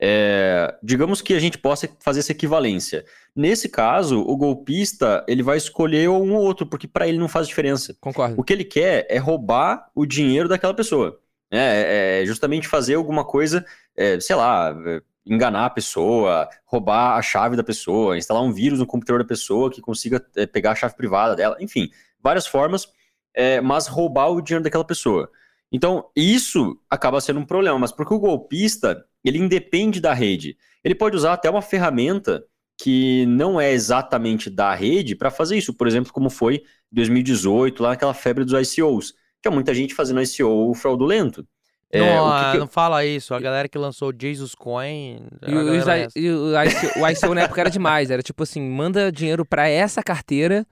[0.00, 3.04] É, digamos que a gente possa fazer essa equivalência.
[3.34, 7.48] Nesse caso, o golpista ele vai escolher um ou outro, porque para ele não faz
[7.48, 7.96] diferença.
[8.00, 8.34] Concordo.
[8.38, 11.18] O que ele quer é roubar o dinheiro daquela pessoa.
[11.50, 13.64] É, é justamente fazer alguma coisa,
[13.96, 18.78] é, sei lá, é, enganar a pessoa, roubar a chave da pessoa, instalar um vírus
[18.78, 21.90] no computador da pessoa que consiga é, pegar a chave privada dela, enfim,
[22.22, 22.88] várias formas,
[23.34, 25.30] é, mas roubar o dinheiro daquela pessoa.
[25.70, 30.56] Então, isso acaba sendo um problema, mas porque o golpista, ele independe da rede.
[30.82, 32.42] Ele pode usar até uma ferramenta
[32.80, 36.62] que não é exatamente da rede para fazer isso, por exemplo, como foi em
[36.94, 39.14] 2018, lá naquela febre dos ICOs.
[39.42, 41.46] Tinha muita gente fazendo ICO fraudulento.
[41.90, 43.34] É, não, o que que eu- não fala isso.
[43.34, 45.20] A galera que lançou o Jesus Coin.
[45.46, 48.10] E, o- os galera I- e o, ICO, o ICO na época era demais.
[48.10, 50.66] Era tipo assim, manda dinheiro pra essa carteira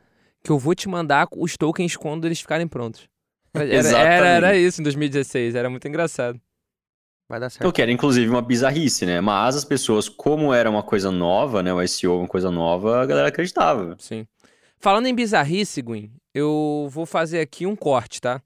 [0.45, 3.09] que eu vou te mandar os tokens quando eles ficarem prontos.
[3.65, 6.41] Era, era, era, era isso em 2016, era muito engraçado.
[7.29, 7.65] vai dar certo.
[7.65, 9.21] Eu quero, inclusive, uma bizarrice, né?
[9.21, 11.73] Mas as pessoas, como era uma coisa nova, né?
[11.73, 13.97] O ICO é uma coisa nova, a galera acreditava.
[13.99, 14.27] Sim.
[14.79, 18.43] Falando em bizarrice, Gwen, eu vou fazer aqui um corte, tá?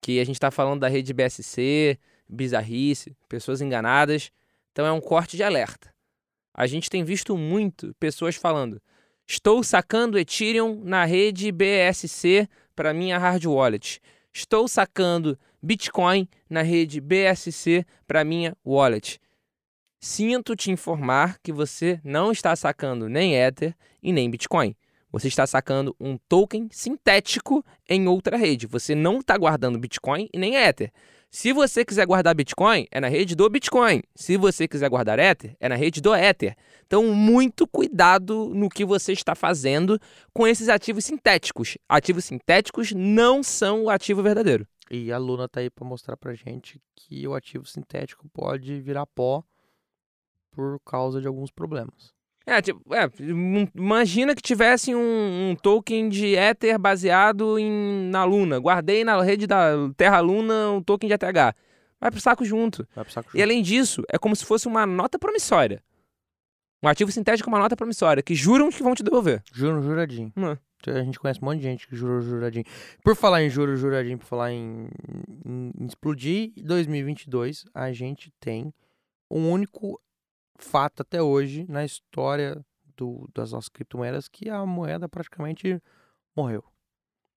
[0.00, 4.30] Que a gente tá falando da rede BSC, bizarrice, pessoas enganadas.
[4.72, 5.92] Então é um corte de alerta.
[6.54, 8.80] A gente tem visto muito pessoas falando:
[9.28, 14.00] estou sacando Ethereum na rede BSC para minha hard wallet.
[14.32, 19.20] Estou sacando Bitcoin na rede BSC para minha wallet.
[20.00, 24.74] Sinto te informar que você não está sacando nem Ether e nem Bitcoin.
[25.12, 28.66] Você está sacando um token sintético em outra rede.
[28.66, 30.90] Você não está guardando Bitcoin e nem Ether.
[31.34, 34.02] Se você quiser guardar Bitcoin, é na rede do Bitcoin.
[34.14, 36.54] Se você quiser guardar Ether, é na rede do Ether.
[36.86, 39.98] Então, muito cuidado no que você está fazendo
[40.34, 41.78] com esses ativos sintéticos.
[41.88, 44.68] Ativos sintéticos não são o ativo verdadeiro.
[44.90, 49.06] E a Luna tá aí pra mostrar pra gente que o ativo sintético pode virar
[49.06, 49.42] pó
[50.50, 52.12] por causa de alguns problemas.
[52.44, 53.08] É, tipo, é,
[53.74, 58.58] imagina que tivesse um, um token de Ether baseado em, na Luna.
[58.58, 61.54] Guardei na rede da Terra Luna um token de ETH.
[62.00, 62.86] Vai pro saco junto.
[62.94, 65.82] Vai pro saco E além disso, é como se fosse uma nota promissória.
[66.82, 69.40] Um ativo sintético é uma nota promissória, que juram que vão te devolver.
[69.52, 70.32] Juro, juradinho.
[70.36, 70.56] Hum.
[70.84, 72.64] A gente conhece um monte de gente que jurou juradinho.
[73.04, 74.88] Por falar em juro, juradinho, por falar em,
[75.46, 78.74] em- em explodir, em 2022 a gente tem
[79.30, 80.00] um único
[80.64, 82.64] fato até hoje na história
[82.96, 85.82] do- das nossas criptomoedas que a moeda praticamente
[86.36, 86.64] morreu.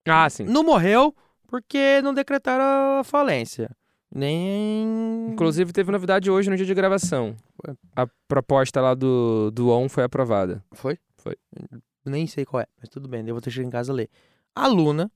[0.07, 0.43] Ah, sim.
[0.45, 1.15] Não morreu
[1.47, 3.69] porque não decretaram a falência.
[4.13, 5.31] Nem.
[5.31, 7.35] Inclusive, teve novidade hoje no dia de gravação.
[7.67, 7.75] Ué.
[7.95, 10.63] A proposta lá do, do ON foi aprovada.
[10.71, 10.97] Foi?
[11.17, 11.35] Foi.
[12.05, 14.09] Nem sei qual é, mas tudo bem, eu vou ter que chegar em casa ler.
[14.55, 15.11] A Luna,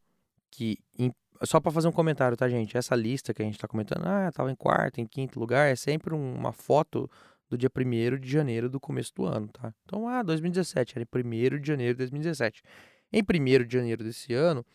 [0.52, 0.78] que.
[0.98, 2.76] em- Só pra fazer um comentário, tá, gente?
[2.76, 5.76] Essa lista que a gente tá comentando, ah, tava em quarto, em quinto lugar, é
[5.76, 7.10] sempre um- uma foto
[7.50, 9.74] do dia 1 de janeiro do começo do ano, tá?
[9.86, 11.26] Então, ah, 2017, era em
[11.56, 12.62] 1 de janeiro de 2017.
[13.12, 14.66] Em 1 de janeiro desse ano,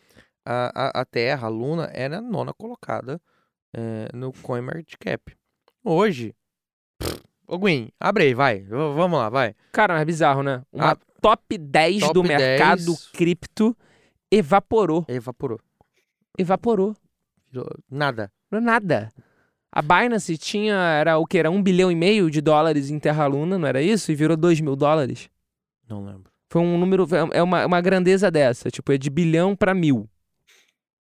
[0.45, 3.19] a, a, a Terra, a Luna, era a nona colocada
[3.73, 5.33] eh, no CoinMarketCap.
[5.83, 6.35] Hoje.
[6.99, 8.59] pff, Ô, Gwen, abre aí, vai.
[8.61, 9.55] v- Vamos lá, vai.
[9.71, 10.63] Cara, é bizarro, né?
[10.71, 13.07] Uma Ah, top 10 do top mercado 10.
[13.11, 13.77] cripto
[14.31, 15.05] evaporou.
[15.07, 15.59] Evaporou.
[16.37, 16.95] Evaporou.
[17.89, 18.31] Nada.
[18.51, 19.11] É nada.
[19.75, 21.37] A Binance tinha, era o que?
[21.37, 24.09] Era um bilhão e meio de dólares em Terra Luna, não era isso?
[24.09, 25.29] E virou 2 mil dólares.
[25.89, 26.31] Não lembro.
[26.49, 28.71] Foi um número, é uma, uma grandeza dessa.
[28.71, 30.09] Tipo, é de bilhão pra mil.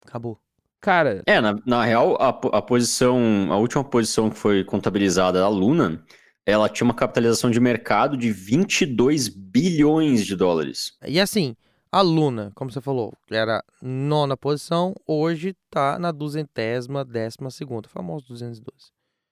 [0.05, 0.41] Acabou.
[0.81, 5.49] Cara, É, na, na real, a, a posição, a última posição que foi contabilizada da
[5.49, 6.03] Luna,
[6.45, 10.93] ela tinha uma capitalização de mercado de 22 bilhões de dólares.
[11.07, 11.57] E assim,
[11.95, 18.27] a Luna, como você falou, era nona posição, hoje tá na duzentésima, décima segunda, famoso
[18.27, 18.91] 212.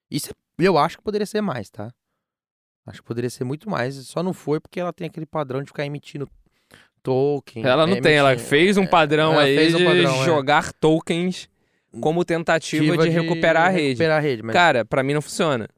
[0.09, 1.93] Isso é- eu acho que poderia ser mais, tá?
[2.87, 5.67] Acho que poderia ser muito mais, só não foi porque ela tem aquele padrão de
[5.67, 6.29] ficar emitindo
[7.03, 7.67] token.
[7.67, 10.25] ela não tem, ela fez um é, padrão ela aí fez um de padrão, é.
[10.25, 11.49] jogar tokens
[12.01, 13.89] como tentativa de, recuperar a rede.
[13.89, 15.69] Recuperar a rede, mas Cara, pra mim não funciona.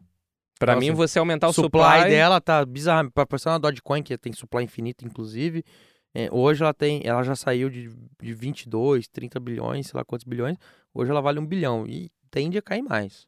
[0.59, 3.11] Pra Nossa, mim, você aumentar o supply, supply, dela tá bizarro.
[3.11, 5.65] Pra pensar na Dogecoin, que tem supply infinito, inclusive.
[6.15, 7.03] É, hoje ela tem.
[7.05, 7.89] Ela já saiu de,
[8.23, 10.57] de 22, 30 bilhões, sei lá quantos bilhões.
[10.95, 11.85] Hoje ela vale um bilhão.
[11.87, 13.27] E tende a cair mais.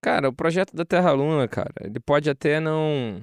[0.00, 3.22] Cara, o projeto da Terra Luna, cara, ele pode até não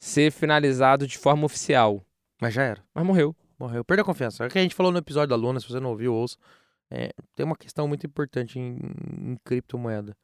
[0.00, 2.04] ser finalizado de forma oficial,
[2.40, 2.84] Mas já era.
[2.94, 3.36] mas morreu.
[3.58, 3.84] Morreu.
[3.84, 4.44] Perdeu a confiança.
[4.44, 6.36] É o que a gente falou no episódio da Luna, se você não ouviu, ouça.
[6.90, 8.78] É, tem uma questão muito importante em,
[9.18, 10.16] em criptomoeda.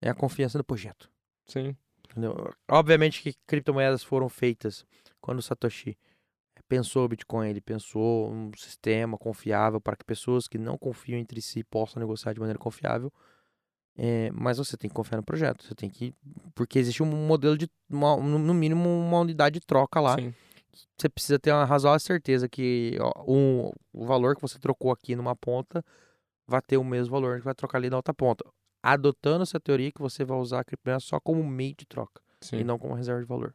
[0.00, 1.10] É a confiança no projeto.
[1.46, 1.76] Sim.
[2.10, 2.34] Entendeu?
[2.68, 4.84] Obviamente que criptomoedas foram feitas
[5.20, 5.96] quando o Satoshi
[6.72, 11.42] pensou o Bitcoin, ele pensou um sistema confiável para que pessoas que não confiam entre
[11.42, 13.12] si possam negociar de maneira confiável.
[13.94, 16.14] É, mas você tem que confiar no projeto, você tem que.
[16.54, 17.68] Porque existe um modelo de.
[17.90, 20.14] Uma, no mínimo, uma unidade de troca lá.
[20.14, 20.34] Sim.
[20.96, 25.14] Você precisa ter uma razoável certeza que ó, um, o valor que você trocou aqui
[25.14, 25.84] numa ponta
[26.46, 28.42] vai ter o mesmo valor que vai trocar ali na outra ponta.
[28.82, 32.60] Adotando essa teoria que você vai usar a criptomoeda só como meio de troca Sim.
[32.60, 33.54] e não como reserva de valor.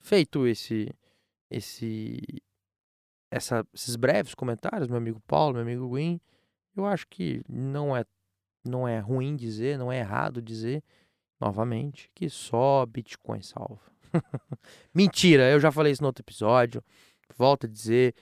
[0.00, 0.88] Feito esse
[1.52, 2.20] esse
[3.30, 6.20] essa, esses breves comentários, meu amigo Paulo, meu amigo Win,
[6.76, 8.04] eu acho que não é
[8.64, 10.82] não é ruim dizer, não é errado dizer
[11.40, 13.80] novamente que só Bitcoin salva.
[14.94, 16.84] Mentira, eu já falei isso no outro episódio.
[17.36, 18.14] Volto a dizer,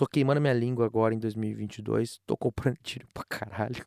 [0.00, 3.84] tô queimando minha língua agora em 2022, tô comprando tiro pra caralho.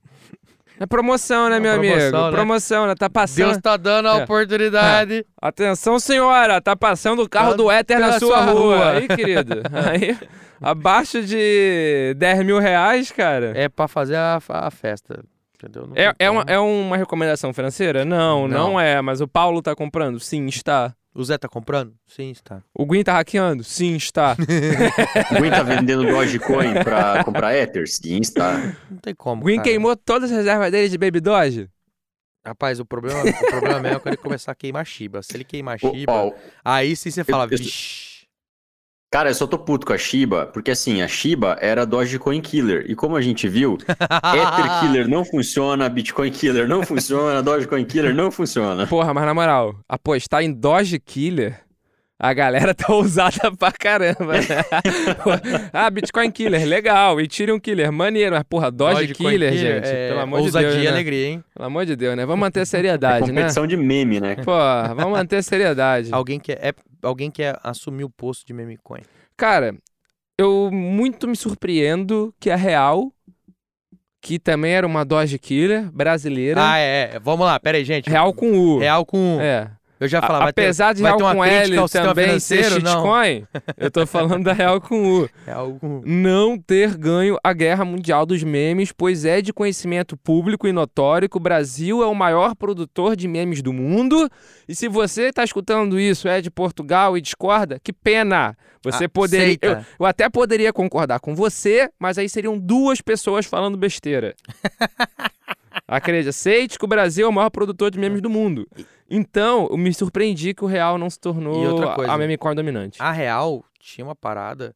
[0.80, 2.22] É promoção, né, É meu promoção, amigo?
[2.26, 2.32] né?
[2.32, 2.96] Promoção, né?
[2.96, 3.46] Tá passando.
[3.48, 4.24] Deus tá dando a É.
[4.24, 5.26] oportunidade.
[5.42, 8.76] Atenção, senhora, tá passando o carro Tá do Éter na sua, sua rua.
[8.78, 8.92] rua.
[8.92, 9.54] Aí, querido.
[9.72, 10.18] Aí,
[10.62, 13.54] abaixo de 10 mil reais, cara.
[13.56, 15.24] É pra fazer a, a festa.
[15.56, 15.88] Entendeu?
[15.88, 18.04] Não É, é, uma, é uma recomendação financeira?
[18.04, 18.80] Não, não, Não.
[18.80, 19.02] é.
[19.02, 20.20] Mas o Paulo tá comprando?
[20.20, 20.94] Sim, está.
[21.16, 21.94] O Zé tá comprando?
[22.08, 22.64] Sim, está.
[22.74, 23.64] O Gwyn tá hackeando?
[23.64, 24.36] Sim, está.
[25.32, 27.88] O Gwen tá vendendo Dogecoin pra comprar Ether?
[27.88, 28.58] Sim, está.
[28.90, 29.42] Não tem como.
[29.42, 29.70] O Gwyn cara.
[29.70, 31.70] queimou todas as reservas dele de Baby Doge?
[32.46, 35.22] Rapaz, o problema, o problema mesmo é quando ele começar a queimar Shiba.
[35.22, 36.34] Se ele queimar Shiba, Paulo,
[36.66, 38.03] aí sim você fala, eu- vixi.
[39.14, 42.86] Cara, eu só tô puto com a Shiba, porque assim, a Shiba era Dogecoin Killer.
[42.88, 48.16] E como a gente viu, Ether Killer não funciona, Bitcoin Killer não funciona, Dogecoin Killer
[48.16, 48.88] não funciona.
[48.88, 51.60] Porra, mas na moral, apostar em Doge Killer,
[52.18, 54.66] a galera tá ousada pra caramba, né?
[55.72, 57.22] ah, Bitcoin Killer, legal.
[57.22, 58.34] E Ethereum Killer, maneiro.
[58.36, 59.90] Mas, porra, Doge, Killer, Killer, gente.
[59.90, 60.92] é, pelo amor de ousadia Deus, e né?
[60.92, 61.44] alegria, hein?
[61.54, 62.26] Pelo amor de Deus, né?
[62.26, 63.42] Vamos manter a É seriedade, né?
[63.42, 64.38] competição de meme, né?
[64.38, 64.54] Pô,
[64.96, 66.10] vamos manter a seriedade.
[66.12, 69.02] Alguém quer, é, alguém quer assumir o posto de meme coin.
[69.38, 69.76] Cara,
[70.38, 73.12] eu muito me surpreendo que a Real,
[74.22, 77.20] que também era uma Doge Killer brasileira, Ah, é, é.
[77.20, 78.10] Vamos lá, pera aí, gente.
[78.10, 78.80] Real com U.
[78.80, 79.38] Real com...
[79.40, 79.72] É.
[80.04, 83.46] Eu já ia falar, A- vai ter, apesar de Real com L também ser shitcoin,
[83.78, 85.30] eu tô falando da Real com U.
[85.46, 86.02] Real com...
[86.06, 91.30] Não ter ganho a guerra mundial dos memes, pois é de conhecimento público e notório
[91.30, 94.30] que o Brasil é o maior produtor de memes do mundo.
[94.68, 98.58] E se você tá escutando isso, é de Portugal e discorda, que pena.
[98.84, 99.58] Você Ah, poderia.
[99.62, 104.36] Eu, eu até poderia concordar com você, mas aí seriam duas pessoas falando besteira.
[105.88, 108.68] Acredite, aceite que o Brasil é o maior produtor de memes do mundo.
[109.10, 113.02] Então, eu me surpreendi que o real não se tornou a meme coin dominante.
[113.02, 114.74] A Real tinha uma parada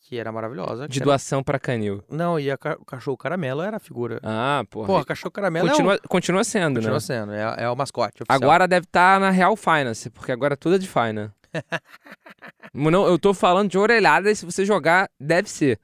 [0.00, 0.88] que era maravilhosa.
[0.88, 2.02] De era- doação pra canil.
[2.10, 4.18] Não, e ca- o cachorro caramelo era a figura.
[4.22, 4.86] Ah, porra.
[4.86, 6.44] Porra, cachorro caramelo continua, é continua o...
[6.44, 7.00] sendo, Continua né?
[7.00, 8.36] sendo, é, é o mascote oficial.
[8.36, 11.32] Agora deve estar na Real Finance, porque agora tudo é de Finance.
[12.74, 15.78] não, eu tô falando de orelhada e se você jogar, deve ser.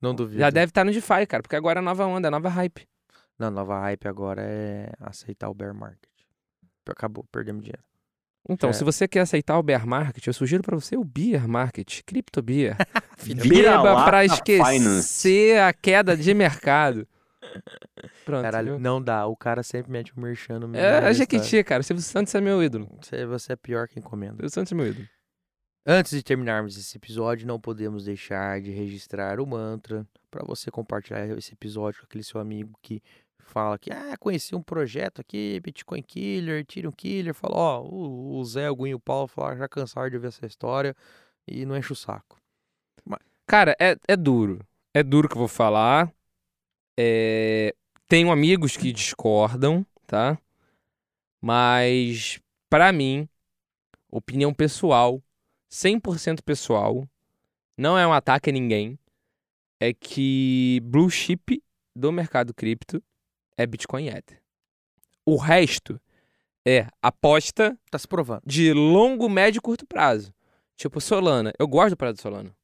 [0.00, 0.40] Não duvido.
[0.40, 2.48] Já deve estar no DeFi, cara, porque agora é a nova onda, é a nova
[2.48, 2.86] hype.
[3.40, 6.10] Não, nova hype agora é aceitar o bear market.
[6.86, 7.82] Acabou, perdemos dinheiro.
[8.48, 8.72] Então, É.
[8.72, 12.42] se você quer aceitar o bear market, eu sugiro pra você o beer market, cripto
[12.42, 12.76] beer.
[13.78, 14.34] Beba lata pra Finance.
[14.34, 17.06] esquecer a queda de mercado.
[18.24, 18.42] Pronto.
[18.42, 18.78] Caralho, viu?
[18.80, 19.26] não dá.
[19.26, 20.82] O cara sempre mete o merchan no meio.
[20.84, 21.14] É a lista.
[21.14, 21.80] Jequiti, cara.
[21.80, 22.88] O Silvio Santos é meu ídolo.
[23.00, 24.34] Você, você é pior que encomenda.
[24.36, 25.06] Silvio Santos é meu ídolo.
[25.86, 31.26] Antes de terminarmos esse episódio, não podemos deixar de registrar o mantra para você compartilhar
[31.38, 33.02] esse episódio com aquele seu amigo que
[33.50, 38.44] fala que ah, conheci um projeto aqui, Bitcoin Killer, Ethereum Killer, fala, ó, o, o
[38.44, 40.96] Zé, o Guinho e o Paulo falaram já cansaram de ver essa história
[41.46, 42.38] e não enche o saco.
[43.46, 44.64] Cara, é, é duro.
[44.94, 46.12] É duro que eu vou falar.
[46.96, 47.74] É,
[48.06, 50.38] Tenho amigos que discordam, tá?
[51.40, 53.28] Mas, pra mim,
[54.10, 55.22] opinião pessoal,
[55.68, 57.08] 100% pessoal,
[57.76, 58.98] não é um ataque a ninguém,
[59.80, 61.62] é que blue chip
[61.96, 63.02] do mercado cripto
[63.56, 64.40] é Bitcoin Ether.
[65.26, 66.00] O resto
[66.66, 68.42] é aposta Tá se provando.
[68.46, 70.32] de longo, médio e curto prazo.
[70.76, 71.52] Tipo Solana.
[71.58, 72.54] Eu gosto do prazo de Solana.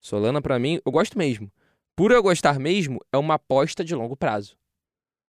[0.00, 1.50] Solana, pra mim, eu gosto mesmo.
[1.96, 4.56] Por eu gostar mesmo, é uma aposta de longo prazo.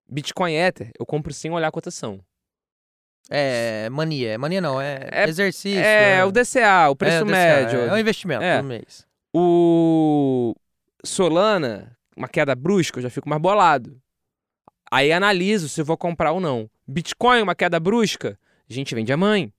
[0.08, 2.20] Bitcoin Ether, eu compro sem olhar a cotação.
[3.28, 5.80] É mania, mania não, é, É- exercício.
[5.80, 7.80] é, o DCA, o preço é, DCA, médio.
[7.80, 8.56] É, um investimento É.
[8.58, 9.06] todo mês.
[9.34, 10.54] O
[11.04, 14.00] Solana, uma queda brusca, eu já fico mais bolado.
[14.90, 16.68] Aí analiso se eu vou comprar ou não.
[16.86, 19.52] Bitcoin, uma queda brusca, a gente vende a mãe.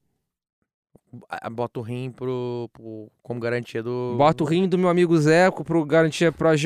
[1.52, 4.16] Bota o rim pro, pro- como garantia do.
[4.18, 6.66] Bota o rim do meu amigo Zeco pro garantia pro AJ?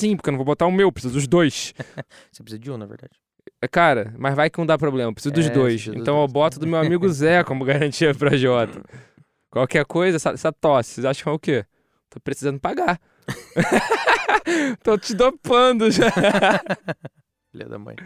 [0.00, 1.74] Sim, porque eu não vou botar o meu, preciso dos dois.
[2.32, 3.12] Você precisa de um, na verdade.
[3.60, 5.74] É, Cara, mas vai que não dá problema, preciso dos É, dois.
[5.74, 6.32] precisa dos Então eu dois.
[6.32, 8.44] boto do meu amigo Zé como garantia pro AJ.
[9.50, 11.66] Qualquer coisa, essa, essa tosse, vocês acham que é o quê?
[12.10, 12.98] Tô precisando pagar.
[14.82, 16.10] Tô te dopando já.
[17.52, 17.96] Filha da mãe.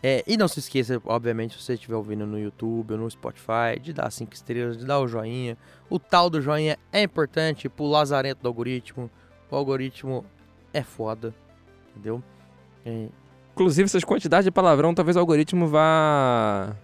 [0.00, 3.80] É, e não se esqueça, obviamente, se você estiver ouvindo no YouTube ou no Spotify,
[3.82, 5.58] de dar cinco estrelas, de dar o joinha.
[5.90, 9.10] O tal do joinha é importante pro lazarento do algoritmo.
[9.50, 10.24] O algoritmo
[10.72, 11.34] é foda,
[11.90, 12.22] entendeu?
[12.86, 13.08] É,
[13.54, 16.76] Inclusive, essas quantidades de palavrão, talvez o algoritmo vá.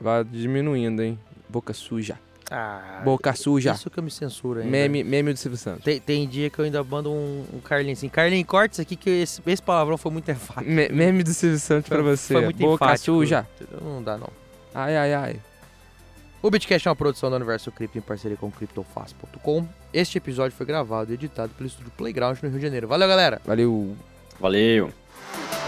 [0.00, 1.16] vá diminuindo, hein?
[1.48, 2.18] Boca suja.
[2.50, 3.72] Ah, Boca suja.
[3.72, 4.70] Isso que eu me censuro ainda.
[4.70, 5.82] Meme, meme do Silvio Santos.
[5.84, 8.08] Tem, tem dia que eu ainda mando um, um Carlinhos assim.
[8.08, 10.70] Carlinhos, corta isso aqui que esse, esse palavrão foi muito enfático.
[10.70, 12.34] Me- meme do Silvio Santos pra você.
[12.34, 13.04] Foi muito Boca enfático.
[13.04, 13.46] suja.
[13.82, 14.28] Não dá, não.
[14.74, 15.40] Ai, ai, ai.
[16.42, 19.66] O Bitcast é uma produção do Universo Cripto em parceria com CryptoFast.com.
[19.92, 22.86] Este episódio foi gravado e editado pelo estúdio Playground no Rio de Janeiro.
[22.86, 23.40] Valeu, galera!
[23.44, 23.96] Valeu.
[24.38, 24.92] Valeu.